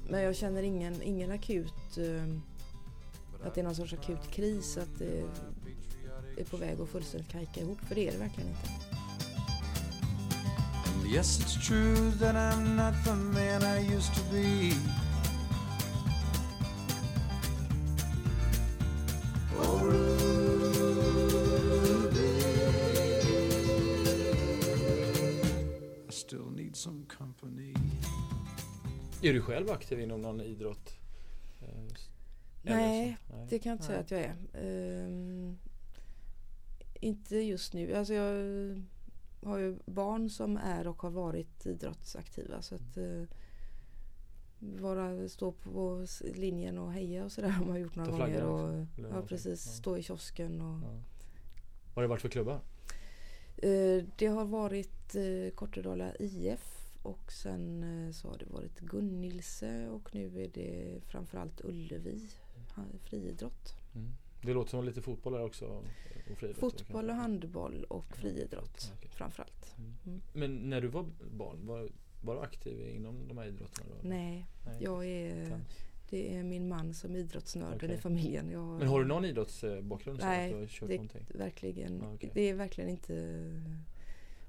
[0.10, 2.38] Men jag känner ingen, ingen akut, eh,
[3.48, 5.24] att det är någon sorts akut kris, att det
[6.38, 8.93] är på väg att fullständigt kajka ihop, för det är det verkligen inte.
[11.14, 14.74] Yes, it's true that I'm not the man I used to be.
[19.56, 20.24] Oh, Ruby.
[26.08, 27.74] I still need some company.
[29.22, 30.98] Är du själv aktiv inom någon idrott?
[31.62, 31.68] Eh,
[32.62, 33.18] Nej?
[33.30, 33.48] Nej.
[33.50, 34.04] Det kan jag inte säga Nej.
[34.04, 34.36] att jag är.
[34.54, 35.58] Ehm,
[36.94, 37.96] inte just nu.
[37.96, 38.34] Alltså jag
[39.46, 42.62] har ju barn som är och har varit idrottsaktiva.
[42.62, 43.24] Så att eh,
[44.60, 48.44] vara stå på linjen och heja och sådär har man gjort några gånger.
[48.44, 49.66] Och, ja, precis.
[49.66, 49.72] Ja.
[49.72, 50.62] Stå i kiosken.
[50.62, 51.02] Och, Ja.
[51.94, 52.60] Vad har det varit för klubbar?
[53.58, 59.90] Eh, det har varit eh, Kortedala IF och sen eh, så har det varit Gunnilse
[59.90, 62.30] och nu är det framförallt Ullevi
[63.04, 63.74] friidrott.
[63.96, 64.12] Mm.
[64.42, 65.84] Det låter som lite fotboll där också.
[66.32, 69.10] Och friidrott Fotboll och handboll och friidrott Ja, okej.
[69.14, 69.76] framförallt.
[69.78, 69.94] Mm.
[70.06, 70.22] Mm.
[70.34, 71.90] Men när du var barn, var,
[72.22, 73.90] Var du aktiv inom de här idrotterna?
[74.02, 74.08] Då?
[74.10, 74.78] Nej, Nej.
[74.84, 75.66] jag är, Utan-
[76.10, 77.94] det är min man som är idrottsnörden Okej.
[77.94, 78.50] i familjen.
[78.52, 80.20] Jag, Men har du någon idrottsbakgrund?
[80.20, 81.38] så Nej, att du har kört det-?
[81.38, 82.32] Verkligen, Ja, okej.
[82.34, 83.14] det är verkligen inte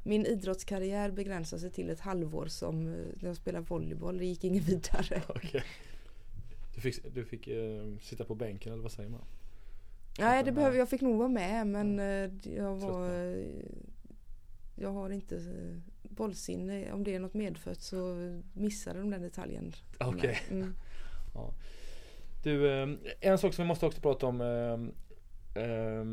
[0.03, 4.19] min idrottskarriär begränsar sig till ett halvår som eh, när jag spelade volleyboll.
[4.19, 5.23] Det gick inget vidare.
[5.29, 5.63] Okej.
[6.75, 9.25] Du fick, du fick eh, sitta på bänken eller vad säger man?
[10.19, 13.09] Nej, det behöver, jag fick nog vara med men eh, jag var...
[13.09, 13.45] eh,
[14.77, 16.93] Jag har inte eh, bollsinne.
[16.93, 18.17] Om det är något medfött så
[18.53, 19.73] missade de den detaljen.
[20.01, 20.39] Okej.
[20.51, 20.75] Mm.
[22.43, 22.89] Du, eh,
[23.21, 24.41] en sak som vi måste också prata om
[25.55, 26.05] eh,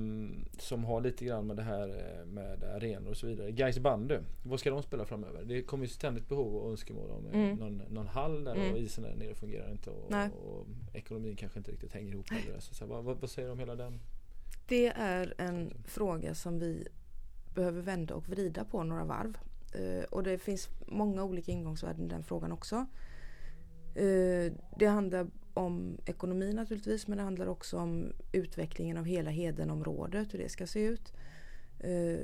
[0.59, 3.51] som har lite grann med det här eh, med arenor och så vidare.
[3.51, 5.43] Gais bandy, vad ska de spela framöver?
[5.45, 7.55] Det kommer ju ständigt behov och önskemål om eh, Mm.
[7.57, 8.71] någon, någon hall där Mm.
[8.71, 12.25] och isen där nere fungerar inte och, och ekonomin kanske inte riktigt hänger ihop.
[12.31, 13.99] Eller så, så, vad, vad, vad säger du om hela den?
[14.67, 16.87] Det är en fråga som vi
[17.55, 19.37] behöver vända och vrida på några varv.
[19.73, 22.85] Eh, och det finns många olika ingångsvärden i den frågan också.
[23.95, 30.33] Eh, det handlar om ekonomi naturligtvis men det handlar också om utvecklingen av hela Hedenområdet,
[30.33, 31.13] hur det ska se ut.
[31.79, 32.19] Eh,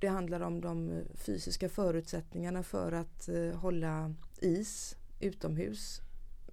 [0.00, 6.00] det handlar om de fysiska förutsättningarna för att eh, hålla is utomhus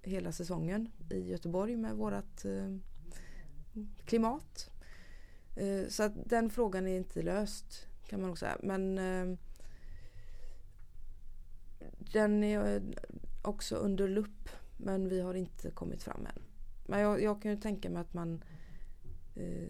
[0.02, 2.44] hela säsongen i Göteborg med vårt
[4.04, 4.70] klimat.
[5.88, 8.56] Så att den frågan är inte löst kan man nog säga.
[8.62, 8.98] Men
[12.12, 12.82] den är
[13.46, 16.42] också under lupp men vi har inte kommit fram än.
[16.86, 18.44] Men jag, jag kan ju tänka mig att man
[19.34, 19.68] eh,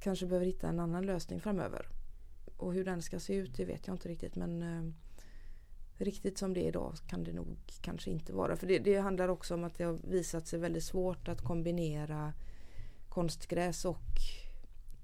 [0.00, 1.86] kanske behöver hitta en annan lösning framöver.
[2.56, 4.92] Och hur den ska se ut det vet jag inte riktigt men eh,
[6.04, 7.46] riktigt som det är idag kan det nog
[7.80, 8.56] kanske inte vara.
[8.56, 12.32] För det, det handlar också om att det har visat sig väldigt svårt att kombinera
[13.08, 14.18] konstgräs och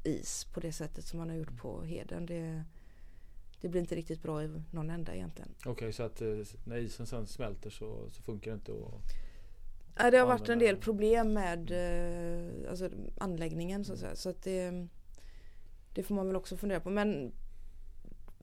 [0.05, 2.27] is på det sättet som man har gjort på Heden.
[2.27, 2.65] Det,
[3.61, 5.55] det blir inte riktigt bra i någon ända egentligen.
[5.67, 6.29] Okej, så att eh,
[6.65, 9.01] när isen sen smälter så, så funkar det inte och
[10.01, 14.19] Ja, det har varit en del problem med eh, alltså, anläggningen så att.
[14.19, 14.87] Så att det,
[15.95, 16.91] det får man väl också fundera på.
[16.91, 17.33] Men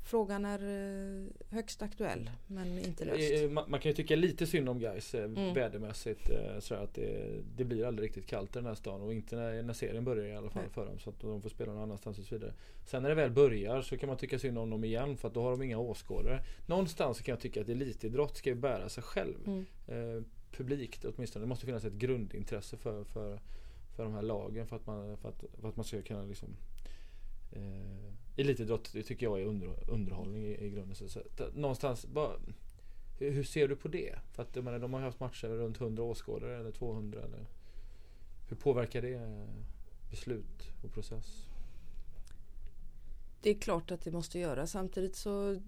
[0.06, 3.44] frågan är eh, högst aktuell men inte löst.
[3.44, 5.54] Eh, Man, man kan ju tycka lite synd om guys eh, Mm.
[5.54, 6.30] vädermässigt.
[6.30, 9.36] Eh, så att det, det blir aldrig riktigt kallt i den här stan och inte
[9.36, 10.72] när, när serien börjar i alla fall Nej.
[10.74, 11.00] för dem.
[11.00, 12.54] Så att de får spela någon annanstans och så vidare.
[12.86, 15.34] Sen när det väl börjar så kan man tycka synd om dem igen för att
[15.34, 16.40] då har de inga åskådare.
[16.66, 19.36] Någonstans kan jag tycka att elitidrott ska ju bära sig själv.
[19.46, 19.66] Mm.
[19.88, 21.46] Eh, publikt åtminstone.
[21.46, 23.40] Det måste finnas ett grundintresse för, för,
[23.96, 26.50] för de här lagen för att man, för att, för att man ska kunna liksom
[27.52, 30.96] eh, Elitidrott det tycker jag är under, underhållning i, i grunden.
[30.96, 32.32] Så, så, eh, någonstans, bara,
[33.20, 34.16] hur, hur ser du på det?
[34.32, 37.22] För att jag menar, de har ju haft matcher med runt 100 åskådare eller 200.
[37.22, 37.46] Eller,
[38.50, 39.48] hur påverkar det eh,
[40.10, 41.48] beslut och process?
[43.42, 44.68] Det är klart att det måste göra.
[44.68, 45.62] Samtidigt så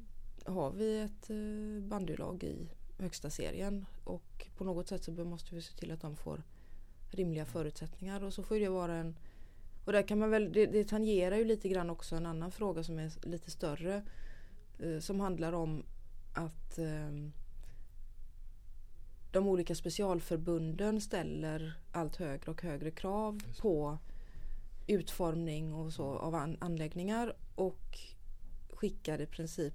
[0.46, 5.62] har vi ett eh, bandylag i högsta serien och på något sätt så måste vi
[5.62, 6.44] se till att de får
[7.12, 9.16] rimliga förutsättningar och så får det vara en
[9.88, 12.84] och där kan man väl, det, det tangerar ju lite grann också en annan fråga
[12.84, 14.02] som är lite större
[14.80, 15.84] eh, som handlar om
[16.34, 17.12] att eh,
[19.32, 23.98] de olika specialförbunden ställer allt högre och högre krav på
[24.88, 28.00] utformning och så av an, anläggningar och
[28.70, 29.74] skickar i princip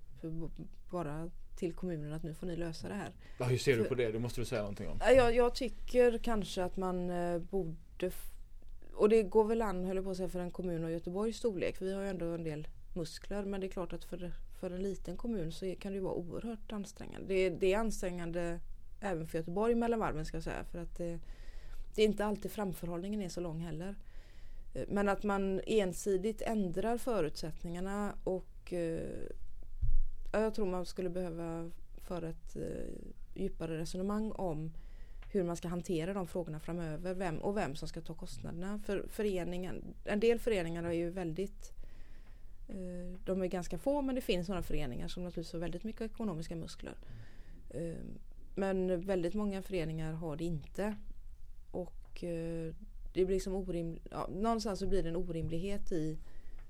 [0.91, 3.11] bara till kommunen att nu får ni lösa det här.
[3.39, 4.13] Ja, hur ser du på det?
[4.13, 4.99] Det måste du säga någonting om.
[5.01, 8.11] Ja, Jag, jag tycker kanske att man eh, borde
[9.03, 11.37] och det går väl an höll jag på att säga för en kommun av Göteborgs
[11.37, 14.33] storlek för vi har ju ändå en del muskler men det är klart att för,
[14.61, 17.29] för en liten kommun så kan det ju vara oerhört ansträngande.
[17.29, 18.61] Det, är- det är ansträngande
[19.01, 21.19] även för Göteborg mellan varven ska jag säga för att det,
[21.95, 23.95] det är inte alltid framförhållningen är så lång heller.
[24.89, 29.01] Men att man ensidigt ändrar förutsättningarna och eh,
[30.33, 32.63] jag tror man skulle behöva föra ett eh,
[33.35, 34.73] djupare resonemang om
[35.33, 38.79] hur man ska hantera de frågorna framöver vem, och vem som ska ta kostnaderna.
[38.79, 41.73] För föreningen, en del föreningar är ju väldigt
[42.69, 46.03] eh, de är ganska få men det finns några föreningar som naturligtvis har väldigt mycket
[46.03, 46.95] ekonomiska muskler.
[47.71, 48.05] Eh,
[48.55, 50.97] men väldigt många föreningar har det inte.
[51.71, 52.75] Och eh,
[53.13, 54.07] det blir liksom orimligt.
[54.11, 56.19] ja, någonstans så blir det en orimlighet i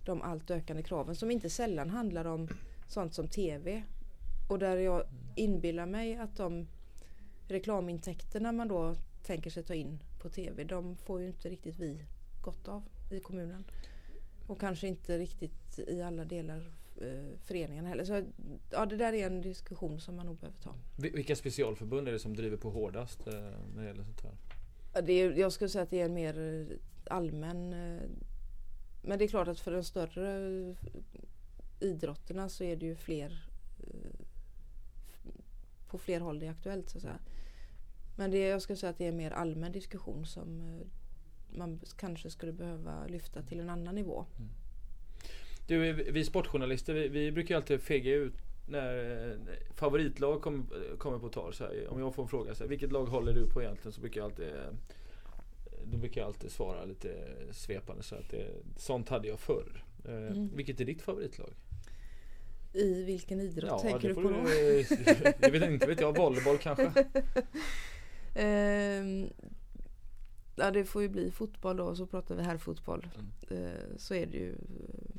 [0.05, 2.49] de allt ökande kraven som inte sällan handlar om
[2.89, 3.83] sånt som TV.
[4.49, 5.03] Och där jag
[5.37, 6.67] inbillar mig att de
[7.49, 12.05] reklamintäkterna man då tänker sig ta in på TV, de får ju inte riktigt vi
[12.43, 13.65] gott av i kommunen.
[14.47, 18.05] Och kanske inte riktigt i alla delar eh, föreningen heller.
[18.05, 18.23] Så
[18.71, 20.75] ja, det där är en diskussion som man nog behöver ta.
[20.99, 23.33] Vi- Vilka specialförbund är det som driver på hårdast eh,
[23.75, 24.33] när det gäller sånt här?
[24.95, 26.39] Ja, det är, jag skulle säga att det är en mer
[26.71, 26.77] eh,
[27.17, 27.71] allmän...
[29.05, 30.75] Men det är klart att för de större
[31.81, 33.49] idrotterna så är det ju fler
[35.93, 36.91] på fler håll det är aktuellt.
[36.91, 36.99] Så.
[38.17, 40.87] Men det, jag skulle säga att det är en mer allmän diskussion som eh,
[41.59, 44.27] man kanske skulle behöva lyfta till en annan nivå.
[45.67, 48.35] Du, vi sportjournalister vi, vi brukar alltid fega ut
[48.69, 49.37] när eh,
[49.75, 51.55] favoritlag kommer kommer på tal.
[51.55, 53.93] Så här, om jag får en fråga, så här, vilket lag håller du på egentligen?
[53.93, 54.75] Så brukar jag alltid eh,
[55.85, 57.09] då brukar jag alltid svara lite
[57.51, 59.85] svepande så att det, sånt hade jag förr.
[60.09, 60.57] Mm.
[60.57, 61.51] Vilket är ditt favoritlag?
[62.75, 64.29] I vilken idrott tänker det du på då?
[65.41, 66.93] jag vet inte, vet jag, volleyboll kanske?
[68.35, 69.29] Ehm,
[70.57, 73.07] ja, det får ju bli fotboll då, så pratar vi herrfotboll.
[73.51, 73.65] Mm.
[73.65, 74.53] Eh, så är det ju.
[74.53, 75.15] eh,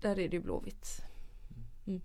[0.00, 1.02] Där är det ju Blåvitt.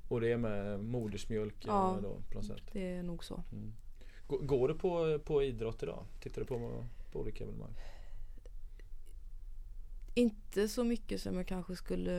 [0.07, 1.99] Och det är med modersmjölk eh, Ja.
[2.03, 2.61] då, på något sätt.
[2.71, 3.43] Det är nog så.
[3.51, 3.73] Mm.
[4.27, 6.05] Går- Går du på, på idrott idag?
[6.19, 7.73] Tittar du på, på olika evenemang?
[10.13, 12.11] Inte så mycket som jag kanske skulle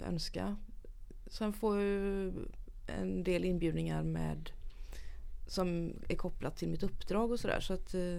[0.00, 0.56] önska.
[1.26, 2.32] Sen får jag ju
[2.86, 4.50] en del inbjudningar med
[5.46, 7.60] som är kopplat till mitt uppdrag och sådär.
[7.60, 8.18] Så att, eh,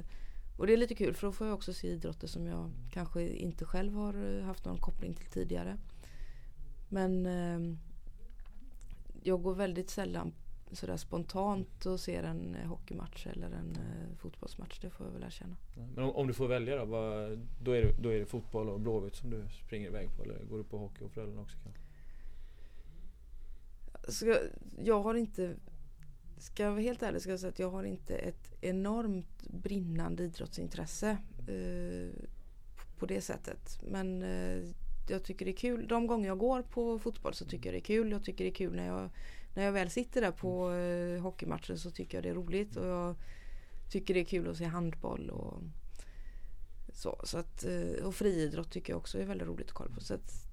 [0.58, 3.28] och det är lite kul för då får jag också se idrotter som jag kanske
[3.28, 5.78] inte själv har eh, haft någon koppling till tidigare.
[6.90, 7.78] Men eh,
[9.24, 10.34] jag går väldigt sällan
[10.76, 14.80] sådär spontant och ser en eh, hockeymatch eller en eh, fotbollsmatch.
[14.80, 15.56] Det får jag väl erkänna.
[15.96, 16.86] Men om, om du får välja då?
[16.86, 20.24] Vad, då, är det, då är det fotboll och Blåvitt som du springer iväg på?
[20.24, 21.84] Eller går du på hockey och Frölunda också kanske?
[24.08, 24.40] ska,
[24.84, 25.56] jag har inte,
[26.38, 30.24] ska jag vara helt ärlig ska jag säga att jag har inte ett enormt brinnande
[30.24, 31.18] idrottsintresse
[31.48, 32.26] eh,
[33.00, 33.84] på det sättet.
[33.92, 34.64] Men eh,
[35.10, 35.88] jag tycker det är kul.
[35.88, 38.12] De gånger jag går på fotboll så tycker jag det är kul.
[38.12, 39.10] Jag tycker det är kul när jag,
[39.54, 42.76] när jag väl sitter där på eh, hockeymatchen så tycker jag det är roligt.
[42.76, 43.16] Och jag
[43.90, 45.62] tycker det är kul att se handboll och
[46.94, 47.22] så.
[47.24, 50.02] så att, eh, och friidrott tycker jag också är väldigt roligt att kolla på.
[50.02, 50.44] Så att,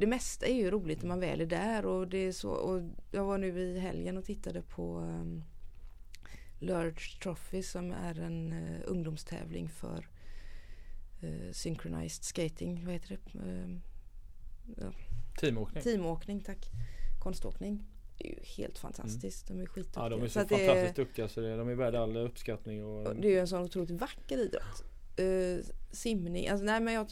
[0.00, 2.50] det mesta är ju roligt när man väl är där och det är så.
[2.50, 5.44] Och jag var nu i helgen och tittade på um,
[6.58, 10.08] Lurch Trophy som är en uh, ungdomstävling för
[11.22, 12.84] uh, synchronized skating.
[12.84, 13.38] Vad heter det?
[13.38, 13.82] Um,
[15.40, 15.82] Teamåkning?
[15.82, 16.70] teamåkning, tack.
[17.20, 17.84] Konståkning.
[18.18, 19.48] Det är ju helt fantastiskt.
[19.48, 20.02] De är skitduktiga.
[20.04, 22.84] Ja de är så, det fantastiskt duktiga så det, de är värda all uppskattning.
[22.84, 24.84] Och, och det är ju en sån otroligt vacker idrott.
[25.20, 27.06] Uh, simning, alltså nej men jag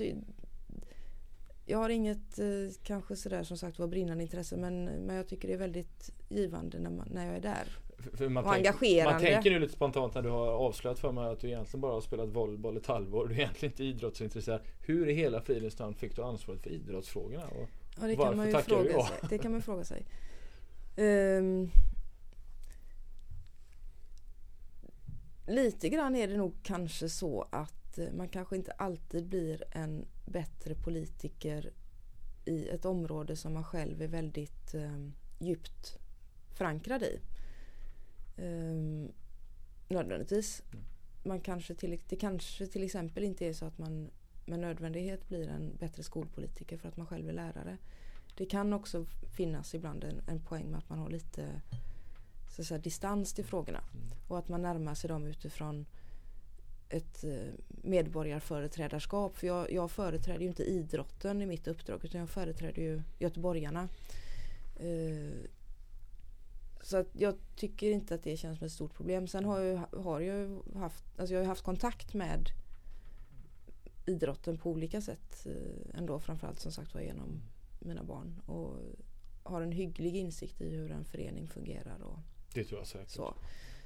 [1.68, 2.46] jag har inget eh,
[2.82, 6.78] kanske sådär som sagt var brinnande intresse men, men jag tycker det är väldigt givande
[6.78, 7.78] när, man, när jag är där.
[7.98, 9.12] för- för man och tänk- engagerande.
[9.12, 11.92] Man tänker nu lite spontant när du har avslöjat för mig att du egentligen bara
[11.92, 13.26] har spelat volleyboll ett halvår.
[13.26, 14.60] Du är egentligen inte idrottsintresserad.
[14.80, 17.46] Hur i hela fridens namn fick du ansvaret för idrottsfrågorna?
[17.46, 17.68] Och,
[18.00, 19.18] Ja, det kan man ju du fråga sig.
[19.28, 20.06] Det kan man fråga sig.
[20.96, 21.70] Ehm,
[25.46, 30.06] lite grann är det nog kanske så att eh, man kanske inte alltid blir en
[30.26, 31.72] bättre politiker
[32.44, 35.98] i ett område som man själv är väldigt um, djupt
[36.58, 37.20] förankrad i.
[38.36, 39.12] Um,
[39.88, 40.62] nödvändigtvis.
[40.72, 40.84] Mm.
[41.22, 44.10] Man kanske till, det kanske till exempel inte är så att man
[44.48, 47.78] med nödvändighet blir en bättre skolpolitiker för att man själv är lärare.
[48.36, 49.04] Det kan också
[49.36, 51.60] finnas ibland en, en poäng med att man har lite
[52.48, 53.78] så säga, distans till frågorna.
[53.78, 54.06] Mm.
[54.28, 55.86] Och att man närmar sig dem utifrån
[56.88, 59.36] ett eh, medborgarföreträdarskap.
[59.36, 63.88] För jag, jag företräder ju inte idrotten i mitt uppdrag utan jag företräder ju göteborgarna.
[64.76, 65.50] Eh,
[66.82, 69.26] så att jag tycker inte att det känns som ett stort problem.
[69.26, 72.48] Sen har jag, har jag haft, alltså jag har haft kontakt med
[74.08, 76.20] idrotten på olika sätt eh, ändå.
[76.20, 77.42] Framförallt som sagt var genom
[77.78, 78.40] mina barn.
[78.46, 78.76] Och
[79.42, 82.18] har en hygglig insikt i hur en förening fungerar och
[82.54, 83.10] det tror jag säkert.
[83.10, 83.34] så.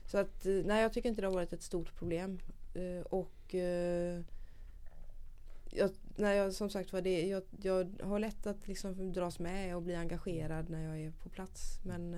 [0.07, 2.39] Så att eh, nej jag tycker inte det har varit ett stort problem.
[2.75, 3.55] Eh, och
[5.71, 9.77] jag, nej, jag, som sagt var det, jag, jag har lätt att liksom dras med
[9.77, 11.81] och bli engagerad när jag är på plats.
[11.85, 12.17] Men,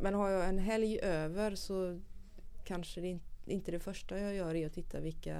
[0.00, 2.00] men har jag en helg över så
[2.64, 5.36] kanske det inte, inte det första jag gör är att titta vilka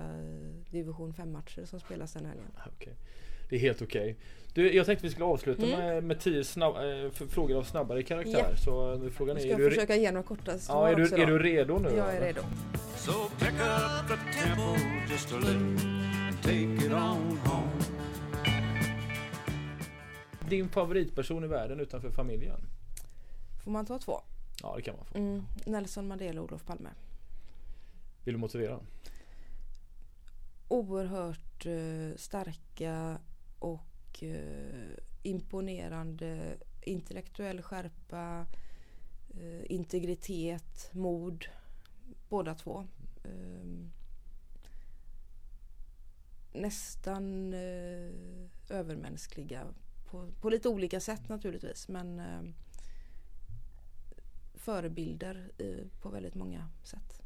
[0.70, 2.46] division 5 matcher som spelas den helgen.
[2.66, 2.94] Okej.
[3.48, 4.16] Det är helt okej.
[4.54, 5.78] Du, jag tänkte vi skulle avsluta Mm.
[5.78, 8.46] med, med tio snabb, eh, frågor av snabbare karaktär.
[8.50, 8.56] Ja.
[8.56, 11.02] Så eh, frågan Jag är, ska är du, försöka ge några korta ja, svar är,
[11.02, 11.88] också du, är du redo nu?
[11.96, 12.40] Jag är redo.
[12.96, 14.76] So pick up the tempo
[15.10, 15.56] just a little
[16.28, 17.70] and take it on home.
[20.48, 22.60] Din favoritperson i världen utanför familjen?
[23.64, 24.20] Får man ta två?
[24.62, 25.18] Ja det kan man få.
[25.18, 26.90] Mm, Nelson Mandela och Olof Palme.
[28.24, 28.80] Vill du motivera?
[30.72, 33.18] oerhört eh, starka
[33.58, 34.90] och eh,
[35.22, 38.46] imponerande intellektuell skärpa,
[39.34, 41.44] eh, integritet, mod.
[42.28, 42.86] Båda två.
[43.24, 43.92] Ehm,
[46.52, 47.54] nästan
[48.68, 49.66] övermänskliga
[50.10, 52.42] på, på lite olika sätt naturligtvis men eh,
[54.54, 57.21] förebilder eh, på väldigt många sätt.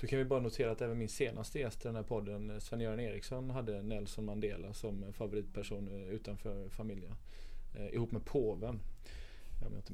[0.00, 3.00] Då kan vi bara notera att även min senaste gäst i den här podden, Sven-Göran
[3.00, 7.14] Eriksson, hade Nelson Mandela som favoritperson eh, utanför familjen.
[7.74, 8.80] Eh, ihop med påven.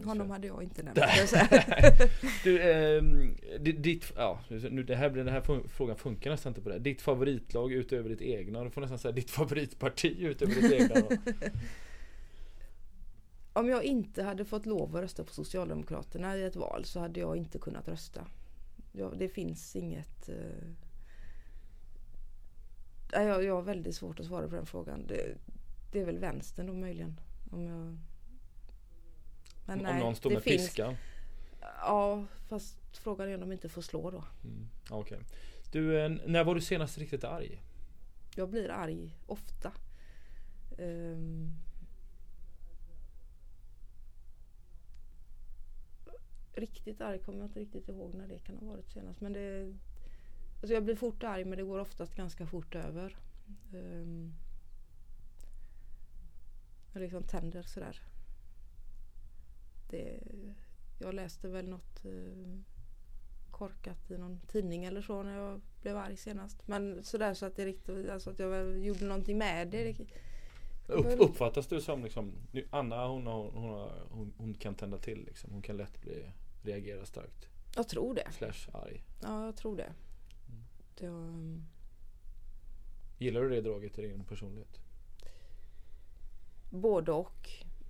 [0.04, 0.98] Honom hade jag inte nämnt.
[2.44, 2.58] Du,
[3.58, 6.78] di- ditt, ja, nu, det här, den här frågan funkar nästan inte på det.
[6.78, 8.64] Ditt favoritlag utöver ditt egna.
[8.64, 10.94] Du får nästan säga ditt favoritparti utöver ditt egna.
[13.52, 17.20] Om jag inte hade fått lov att rösta på Socialdemokraterna i ett val så hade
[17.20, 18.26] jag inte kunnat rösta.
[18.92, 20.28] Ja, det finns inget...
[20.28, 20.68] Eh...
[23.12, 25.06] nej, Jag, jag har väldigt svårt att svara på den frågan.
[25.06, 25.36] Det,
[25.92, 27.20] det är väl vänstern då möjligen.
[27.50, 27.98] Om, jag...
[29.66, 30.96] Men om någon står med finns- piskan.
[31.60, 34.24] Ja, fast frågan är om de inte får slå då.
[34.44, 35.18] Mm, okej.
[35.72, 37.62] Du, eh, när var du senast riktigt arg?
[38.34, 39.72] Jag blir arg ofta.
[40.78, 41.52] Ehm.
[46.54, 49.20] Riktigt arg kommer jag inte riktigt ihåg när det kan ha varit senast.
[49.20, 49.74] Men det,
[50.60, 53.16] alltså jag blir fort arg men det går oftast ganska fort över.
[53.72, 54.34] Um,
[56.92, 58.00] jag liksom tänder sådär.
[59.90, 60.20] Det,
[60.98, 62.58] jag läste väl något eh,
[63.50, 66.68] korkat i någon tidning eller så när jag blev arg senast.
[66.68, 69.96] Men sådär så att det riktigt, alltså att jag gjorde någonting med det.
[70.86, 72.32] Upp, uppfattas du som liksom,
[72.70, 75.52] Anna hon, hon, hon, hon kan tända till liksom.
[75.52, 76.30] Hon kan lätt bli,
[76.62, 77.48] reagera starkt.
[77.76, 78.32] jag tror det.
[78.32, 79.04] Slash arg.
[79.22, 79.92] Ja, jag tror det.
[80.98, 81.64] det var, mm,
[83.18, 84.82] Gillar du det draget i din personlighet?
[86.72, 87.48] både och.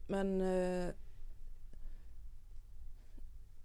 [0.08, 0.94] Men eh,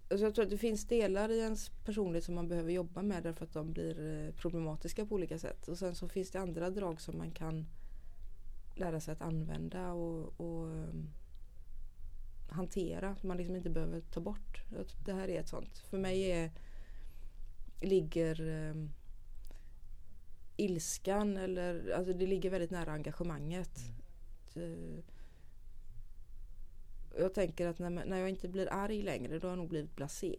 [0.10, 3.24] alltså jag tror att det finns delar i ens personlighet som man behöver jobba med
[3.24, 5.68] därför att de blir eh, problematiska på olika sätt.
[5.68, 7.66] Och sen så finns det andra drag som man kan
[8.76, 10.94] lära sig att använda och, och eh,
[12.50, 13.16] hantera.
[13.16, 14.64] Som man liksom inte behöver ta bort.
[15.06, 15.78] Det här är ett sånt.
[15.78, 16.52] För mig är,
[17.82, 18.76] ligger eh,
[20.58, 23.80] ilskan eller alltså det ligger väldigt nära engagemanget.
[24.56, 25.04] Eh,
[27.20, 29.96] Jag tänker att när, när jag inte blir arg längre då har jag nog blivit
[29.96, 30.36] blasé.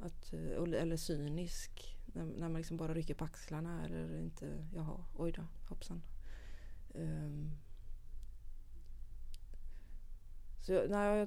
[0.00, 1.96] Att, eh, eller cynisk.
[2.06, 6.02] När, när man liksom bara rycker på axlarna eller inte, jaha, oj då, hoppsan.
[6.94, 7.50] Ehm.
[10.60, 11.26] Så jag- nej,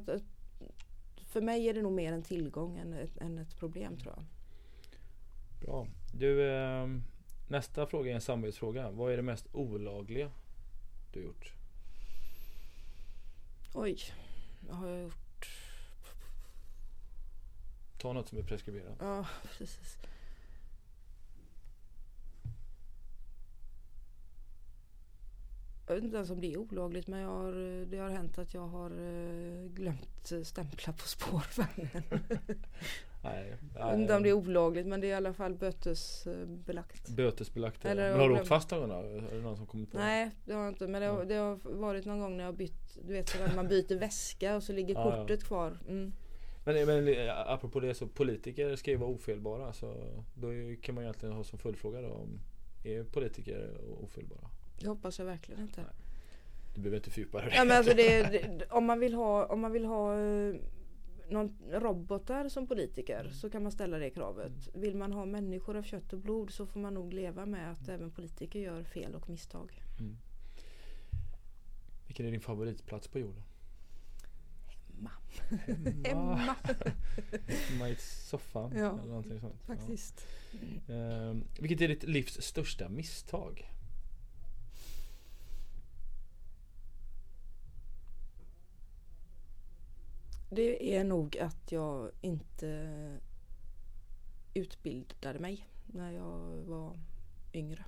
[1.25, 4.25] för mig är det nog mer en tillgång än ett, än ett problem tror jag.
[5.67, 5.87] Bra.
[6.13, 6.87] Du, eh,
[7.47, 8.91] nästa fråga är en samvetsfråga.
[8.91, 10.31] Vad är det mest olagliga
[11.13, 11.53] du gjort?
[13.73, 13.97] Oj,
[14.67, 15.49] vad har jag gjort?
[17.97, 18.95] Ta något som är preskriberat.
[18.99, 19.25] Ja,
[19.57, 19.97] precis.
[25.87, 28.53] Jag vet inte ens om det är olagligt men jag har, det har hänt att
[28.53, 32.03] jag har eh, glömt stämpla på spårvagnen.
[33.23, 37.09] Nej, Jag vet inte om det är olagligt men det är i alla fall bötesbelagt.
[37.09, 37.85] Bötesbelagt.
[37.85, 38.91] Eller Men har du åkt fast någon?
[38.91, 39.97] Är det någon som kommit på?
[39.97, 42.55] Nej det har jag inte men det har, det har varit någon gång när jag
[42.55, 45.21] bytt, du vet sådär när man byter väska och så ligger Ja, ja.
[45.21, 45.77] kortet kvar.
[45.87, 46.13] Mm.
[46.65, 49.73] Men, men eh, apropå det så politiker ska ju vara ofelbara.
[49.73, 49.95] Så
[50.33, 50.47] då
[50.81, 52.39] kan man egentligen ha som följdfråga då om
[52.83, 53.71] är politiker
[54.01, 54.49] ofelbara?
[54.83, 55.81] Det hoppas jag verkligen inte.
[55.81, 55.91] Nej.
[56.73, 57.51] Du behöver inte fördjupa dig.
[57.55, 60.55] Ja, men alltså det, det, om man vill ha, om man vill ha eh,
[61.29, 64.69] någon robotar som politiker så kan man ställa det kravet.
[64.73, 67.89] Vill man ha människor av kött och blod så får man nog leva med att
[67.89, 69.83] även politiker gör fel och misstag.
[69.99, 70.17] Mm.
[72.07, 73.43] Vilken är din favoritplats på jorden?
[74.87, 75.11] Hemma.
[76.05, 76.35] Hemma.
[76.35, 76.55] Hemma
[77.69, 79.63] Hemma i soffan Ja, eller någonting sånt.
[79.67, 79.75] Ja.
[79.75, 80.27] faktiskt.
[80.87, 83.69] Ehm, vilket är ditt livs största misstag?
[90.55, 93.19] Det är nog att jag inte
[94.53, 96.99] utbildade mig när jag var
[97.53, 97.85] yngre.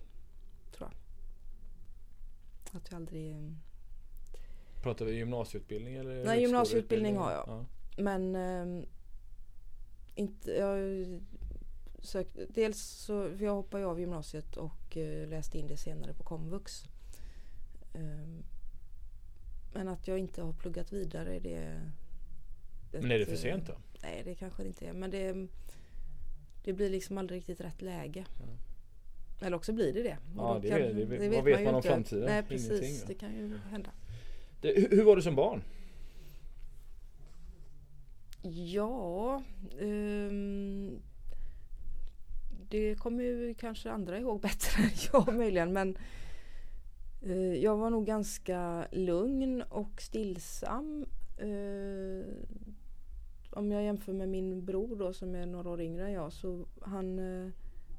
[0.72, 0.98] Tror jag.
[2.78, 3.56] Att jag aldrig
[4.82, 6.26] Pratar vi gymnasieutbildning eller?
[6.26, 7.44] Nej, gymnasieutbildning har jag.
[7.48, 7.66] Ja.
[7.98, 8.86] Men ehm,
[10.16, 11.06] inte, jag
[12.00, 16.24] sökte, dels så, för jag hoppade av gymnasiet och eh, läste in det senare på
[16.24, 16.84] komvux.
[17.94, 18.44] Ehm,
[19.74, 21.92] men att jag inte har pluggat vidare det...
[23.02, 23.74] Men är det för sent då?
[24.04, 25.48] Nej det kanske det inte är men det,
[26.64, 28.26] det blir liksom aldrig riktigt rätt läge.
[29.42, 30.18] Eller också blir det det.
[30.38, 31.90] Ja, då det är- det vet- vad vet ju man om inte.
[31.90, 32.26] framtiden?
[32.26, 33.90] Nej precis, Ingenting, det kan ju hända.
[34.62, 35.64] Det, hur, hur var du som barn?
[38.42, 39.44] Ja,
[39.82, 41.00] ehm,
[42.70, 45.74] det kommer ju kanske andra ihåg bättre än jag möjligen.
[45.74, 45.98] Men
[47.28, 51.06] Eh, Jag var nog ganska lugn och stillsam.
[51.38, 52.26] Eh,
[53.56, 56.66] om jag jämför med min bror då som är några år yngre än jag så
[56.82, 57.52] han eh,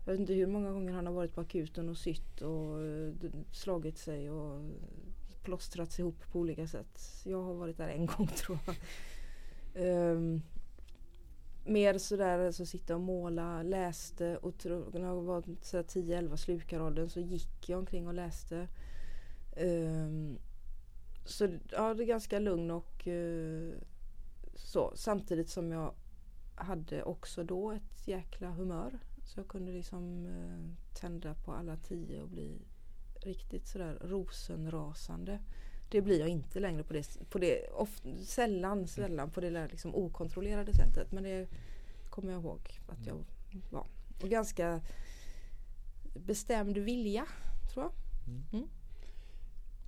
[0.04, 3.12] Jag vet inte hur många gånger han har varit på akuten och sytt och eh,
[3.52, 4.62] slagit sig och
[5.42, 7.22] plåstrats ihop på olika sätt.
[7.24, 8.76] Jag har varit där en gång tror jag.
[10.12, 10.42] Um,
[11.64, 17.68] mer sådär så sitta och måla, läste och när jag var 10-11 slukaråldern så gick
[17.68, 18.68] jag omkring och läste.
[19.56, 20.38] Um,
[21.24, 23.74] så ja, det är ganska lugn och uh,
[24.56, 24.92] så.
[24.94, 25.94] Samtidigt som jag
[26.54, 28.98] hade också då ett jäkla humör.
[29.24, 32.58] Så jag kunde liksom eh, tända på alla tio och bli
[33.14, 35.38] riktigt sådär rosenrasande.
[35.90, 39.68] Det blir jag inte längre på det, på det of, sällan, sällan på det där
[39.68, 41.12] liksom okontrollerade sättet.
[41.12, 41.48] Men det
[42.10, 43.24] kommer jag ihåg att jag
[43.70, 43.86] var.
[44.22, 44.80] Och ganska
[46.14, 47.26] bestämd vilja,
[47.72, 47.92] tror jag.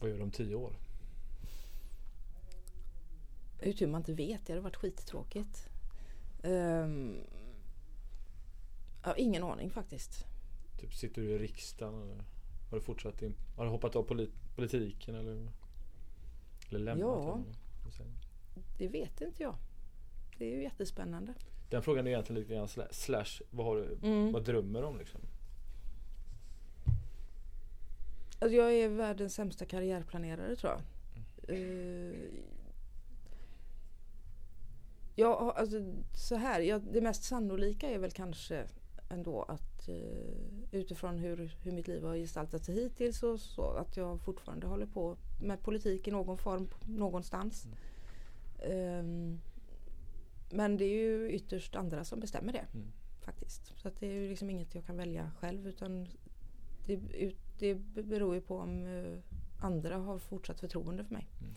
[0.00, 0.72] Vad gör du om tio år?
[3.60, 5.68] Hur tur man inte vet, det hade varit skittråkigt.
[6.42, 7.20] Um,
[9.04, 10.24] ja, ingen aning faktiskt.
[10.80, 12.24] Typ sitter du i riksdagen eller
[12.70, 15.48] har du fortsatt in, Har du hoppat av polit, politiken eller?
[16.68, 17.40] Eller lämnat Ja.
[17.44, 18.12] den?
[18.78, 19.54] Det vet inte jag.
[20.38, 21.34] Det är ju jättespännande.
[21.70, 24.32] Den frågan är egentligen lite grann sla- slash vad, har du, Mm.
[24.32, 25.20] vad drömmer du om liksom?
[28.40, 30.80] Alltså jag är världens sämsta karriärplanerare tror jag.
[31.56, 32.18] Eh, jag
[35.26, 35.76] har- alltså,
[36.14, 38.66] så här, jag, det mest sannolika är väl kanske
[39.10, 39.94] ändå att eh,
[40.72, 44.86] utifrån hur, hur mitt liv har gestaltat sig hittills och så att jag fortfarande håller
[44.86, 47.66] på med politik i någon form någonstans.
[48.62, 49.40] Ehm,
[50.50, 52.86] men det är ju ytterst andra som bestämmer det Mm.
[53.20, 53.72] faktiskt.
[53.76, 56.08] Så att det är ju liksom inget jag kan välja själv utan
[56.86, 56.96] det,
[57.58, 57.74] det
[58.04, 59.18] beror ju på om eh,
[59.64, 61.28] andra har fortsatt förtroende för mig.
[61.40, 61.52] Mm.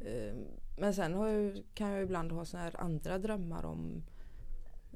[0.00, 0.34] Eh,
[0.78, 4.02] Men sen jag, kan jag ibland ha såna här andra drömmar om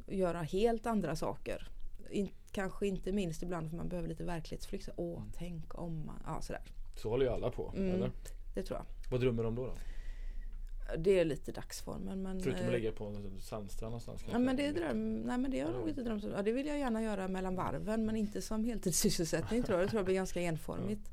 [0.08, 1.68] att göra helt andra saker.
[2.10, 4.84] In, kanske inte minst ibland för man behöver lite verklighetsflykt.
[4.84, 5.30] Så, Åh, Mm.
[5.36, 6.22] tänk om man...
[6.26, 6.62] Ja, sådär.
[6.96, 7.72] Så håller ju alla på.
[7.76, 7.94] Mm.
[7.94, 8.10] Eller?
[8.54, 9.10] Det tror jag.
[9.10, 9.66] Vad drömmer du om då?
[9.66, 9.72] då?
[10.98, 12.22] Det är lite dagsformen.
[12.22, 15.38] Men, Förutom att eh, ligga på en sandstrand någonstans Ja, men det, är dröm, nej,
[15.38, 16.30] men det har jag nog inte drömt om.
[16.30, 19.86] Ja, det vill jag gärna göra mellan varven men inte som heltidssysselsättning tror jag.
[19.86, 21.10] Det tror jag blir ganska enformigt.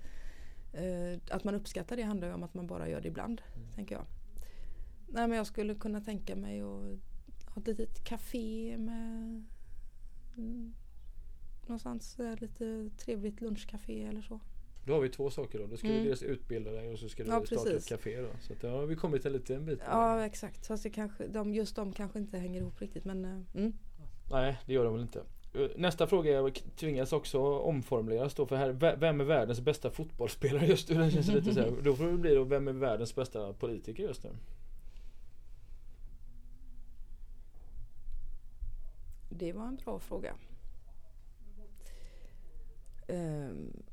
[0.74, 3.55] Eh, att man uppskattar det handlar ju om att man bara gör det ibland, Mm.
[3.76, 4.06] Tänker jag.
[5.08, 9.44] Nej, men jag skulle kunna tänka mig att ha ett litet café med
[10.38, 10.74] mm,
[11.62, 14.40] någonstans där, lite trevligt lunchcafé eller så.
[14.86, 15.68] Då har vi två saker då.
[15.68, 16.00] Då ska Mm.
[16.04, 17.84] du dels utbilda dig och så ska du Ja, starta precis.
[17.84, 18.30] ett café då.
[18.42, 19.80] Så att då har vi kommit en liten bit.
[19.86, 20.68] Ja, exakt.
[20.68, 23.06] Fast det kanske, de, just de kanske inte hänger ihop riktigt.
[23.06, 23.74] Men, eh, mm.
[24.32, 25.24] Nej, det gör de väl inte.
[25.56, 28.96] Eh, nästa fråga tvingas också omformuleras då för här.
[28.96, 30.96] Vem är världens bästa fotbollsspelare just nu?
[30.96, 31.74] Den känns lite så här.
[31.84, 34.30] Då får det bli då, vem är världens bästa politiker just nu?
[39.30, 40.36] Det var en bra fråga.
[43.08, 43.84] Ehm,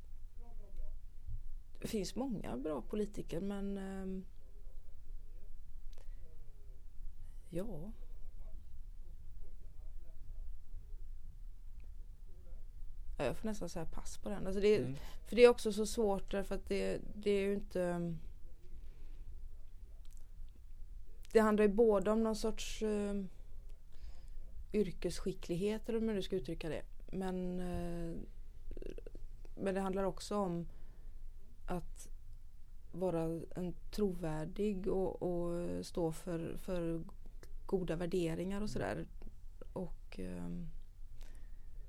[1.80, 4.24] det finns många bra politiker men ehm,
[7.50, 7.92] ja.
[13.18, 14.46] Ja, Jag får nästan säga pass på den.
[14.46, 14.96] Alltså det, Mm.
[15.26, 18.14] För det är också så svårt därför att det, det är ju inte...
[21.32, 23.14] Det handlar ju både om någon sorts eh,
[24.72, 26.82] yrkesskicklighet eller hur nu ska uttrycka det.
[27.12, 28.16] Men, eh,
[29.56, 30.66] men det handlar också om
[31.66, 32.08] att
[32.92, 33.22] vara
[33.56, 37.02] en trovärdig och, och stå för, för
[37.66, 39.06] goda värderingar och sådär.
[39.72, 40.68] Och ehm,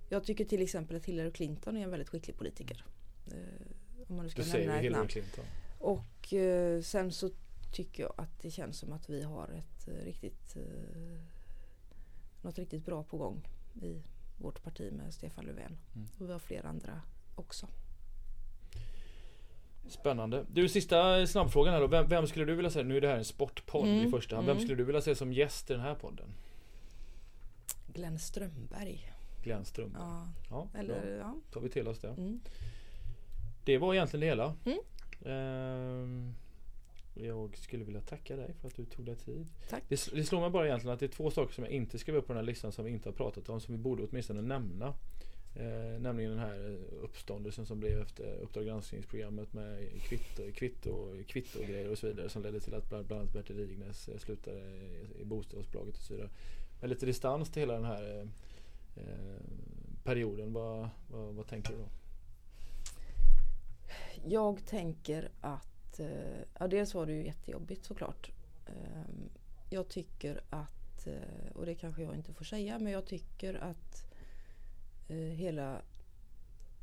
[0.10, 2.86] jag tycker till exempel att Hillary Clinton är en väldigt skicklig politiker.
[3.28, 3.38] Eh,
[4.08, 5.08] om man nu ska Du säger Hillary namn.
[5.08, 5.46] Clinton.
[5.80, 7.30] Och eh, sen så
[7.72, 10.58] tycker jag att det känns som att vi har ett eh, riktigt
[12.42, 13.48] något riktigt bra på gång
[13.82, 14.02] i
[14.38, 15.78] vårt parti med Stefan Löfven.
[15.96, 16.08] Mm.
[16.20, 17.02] Och vi har flera andra
[17.36, 17.68] också.
[19.88, 20.46] Spännande.
[20.52, 21.88] Du, sista snabbfrågan här då.
[21.88, 22.84] Vem, vem skulle du vilja se?
[22.84, 24.48] Nu är det här en sportpodd Mm, i första hand.
[24.48, 24.68] Vem mm.
[24.68, 26.34] skulle du vilja se som gäst i den här podden?
[27.94, 29.13] Glenn Strömberg.
[29.44, 30.02] Glenn Strömberg.
[30.04, 31.36] Ja, Ja, eller ja.
[31.52, 32.08] tar vi till oss det.
[32.08, 32.40] Mm.
[33.64, 34.56] Det var egentligen det hela.
[34.66, 34.80] Mm.
[35.26, 36.34] Ehm,
[37.14, 39.48] jag skulle vilja tacka dig för att du tog dig tid.
[39.70, 39.84] Tack.
[39.88, 42.16] Det, det slår mig bara egentligen att det är två saker som jag inte skrev
[42.16, 44.42] upp på den här listan som vi inte har pratat om som vi borde åtminstone
[44.42, 44.94] nämna.
[45.56, 51.66] Eh, nämligen den här uppståndelsen som blev efter Uppdrag granskningsprogrammet med kvitto, kvitto, kvitto och
[51.66, 54.60] grejer och så vidare som ledde till att bland, bland annat Bertil Rignes eh, slutade
[55.20, 56.30] i, bostadsbolaget och så vidare.
[56.82, 58.28] Med lite distans till hela den här eh,
[58.96, 59.04] Eh,
[60.04, 61.90] perioden, vad, vad, vad tänker du då?
[64.26, 68.32] Jag tänker att, eh, ja dels var det ju jättejobbigt såklart.
[68.66, 69.30] Ehm,
[69.70, 74.06] jag tycker att, eh, och det kanske jag inte får säga, men jag tycker att
[75.36, 75.82] hela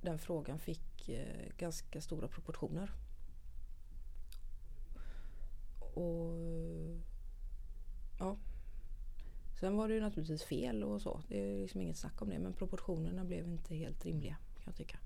[0.02, 1.10] den frågan fick
[1.58, 2.90] ganska stora proportioner.
[5.78, 6.36] Och
[8.18, 8.36] ja.
[9.60, 11.20] Sen var det ju naturligtvis fel och så.
[11.28, 12.38] Det är liksom inget snack om det.
[12.38, 14.98] Men proportionerna blev inte helt rimliga kan jag tycka.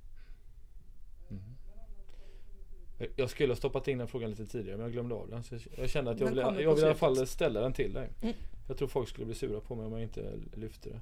[3.16, 5.42] Jag skulle ha stoppat in den frågan lite tidigare men jag glömde av den.
[5.42, 7.60] Så jag kände att jag Den vill, kommer på jag vill i alla fall ställa
[7.60, 8.10] den till dig.
[8.22, 8.34] Mm.
[8.68, 11.00] Jag tror folk skulle bli sura på mig om jag inte lyfte det.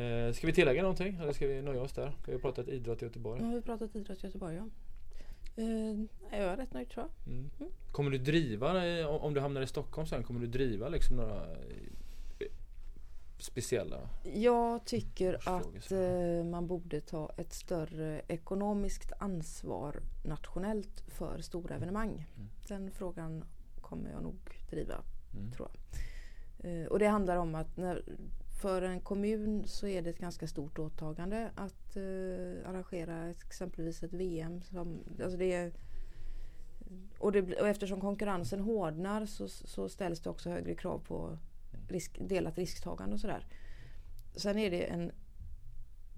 [0.00, 2.12] Eh, ska vi tillägga någonting eller ska vi nöja oss där?
[2.26, 3.42] Vi har pratat idrott i Göteborg.
[3.42, 4.68] Har vi pratat idrott i Göteborg ja.
[5.56, 7.34] Eh, jag är rätt nöjd tror jag.
[7.34, 7.50] Mm.
[7.60, 7.72] Mm.
[7.92, 11.46] Kommer du driva, om du hamnar i Stockholm sen, kommer du driva liksom några
[13.38, 14.08] speciella?
[14.34, 22.26] Jag tycker att eh, man borde ta ett större ekonomiskt ansvar nationellt för stora evenemang.
[22.36, 22.48] Mm.
[22.68, 23.44] Den frågan
[23.80, 24.36] kommer jag nog
[24.70, 24.94] driva
[25.36, 25.52] Mm.
[25.52, 26.00] tror jag.
[26.70, 28.02] Eh, och det handlar om att när,
[28.60, 34.12] för en kommun så är det ett ganska stort åtagande att eh, arrangera exempelvis ett
[34.12, 34.62] VM.
[34.62, 35.72] Som, alltså det är,
[37.18, 41.38] och, det, och eftersom konkurrensen hårdnar så, så ställs det också högre krav på
[41.88, 43.46] risk, delat risktagande och sådär.
[44.36, 45.12] Sen är det en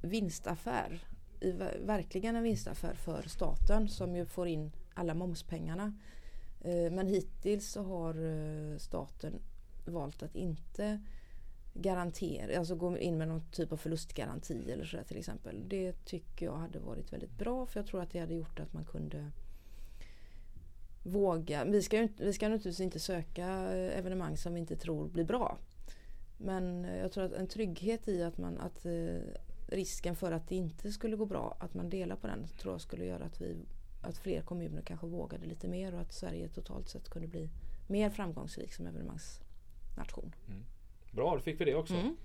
[0.01, 1.05] vinstaffär,
[1.40, 1.51] i,
[1.84, 5.98] verkligen en vinstaffär för staten som ju får in alla momspengarna.
[6.60, 9.38] Eh, men hittills så har eh, staten
[9.84, 11.01] valt att inte
[11.74, 15.68] garantera, alltså gå in med någon typ av förlustgaranti eller sådär till exempel.
[15.68, 18.72] Det tycker jag hade varit väldigt bra för jag tror att det hade gjort att
[18.72, 19.30] man kunde
[21.07, 21.65] våga.
[21.65, 25.24] Vi ska, ju vi ska naturligtvis inte söka eh, evenemang som vi inte tror blir
[25.24, 25.59] bra.
[26.39, 29.19] Men eh, jag tror att en trygghet i att, man, att eh,
[29.69, 32.81] risken för att det inte skulle gå bra, att man delar på den, tror jag
[32.81, 33.57] skulle göra att, vi,
[34.03, 37.49] att fler kommuner kanske vågade lite mer och att Sverige totalt sett kunde bli
[37.87, 40.35] mer framgångsrik som evenemangsnation.
[41.11, 41.95] Bra, då fick vi det också.
[41.95, 42.16] Mm.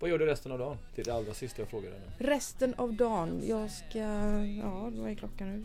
[0.00, 0.78] Vad gör du resten av dagen?
[0.94, 2.26] Det är det allra sista jag frågar dig nu.
[2.26, 3.98] Resten av dagen, jag ska,
[4.44, 5.64] ja vad är klockan nu?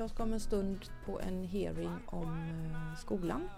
[0.00, 3.48] Jag ska om en stund på en hearing om eh, skolan.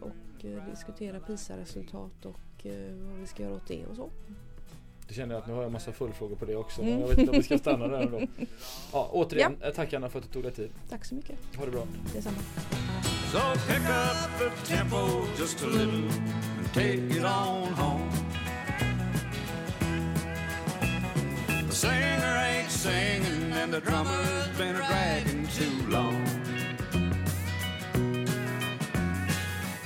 [0.00, 4.10] Och eh, diskutera PISA-resultat och eh, vad vi ska göra åt det och så.
[5.08, 6.82] Du känner att nu har jag massa följdfrågor på det också.
[6.82, 6.92] Mm.
[6.92, 8.20] Men jag vet inte om vi ska stanna där ändå.
[8.92, 10.70] Ja, återigen, eh, tack Anna för att du tog dig tid.
[10.88, 11.86] Tack så mycket, Ha det bra.
[12.14, 12.36] detsamma.
[13.32, 16.08] So pick up the tempo just a little
[16.58, 18.23] and take it on home.
[21.74, 26.24] Singer ain't singing and the drummer's been a dragging too long.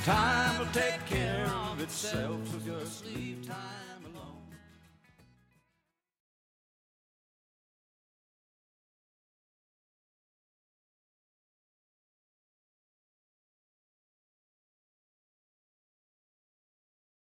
[0.04, 3.47] Time will take care of itself, so just leave.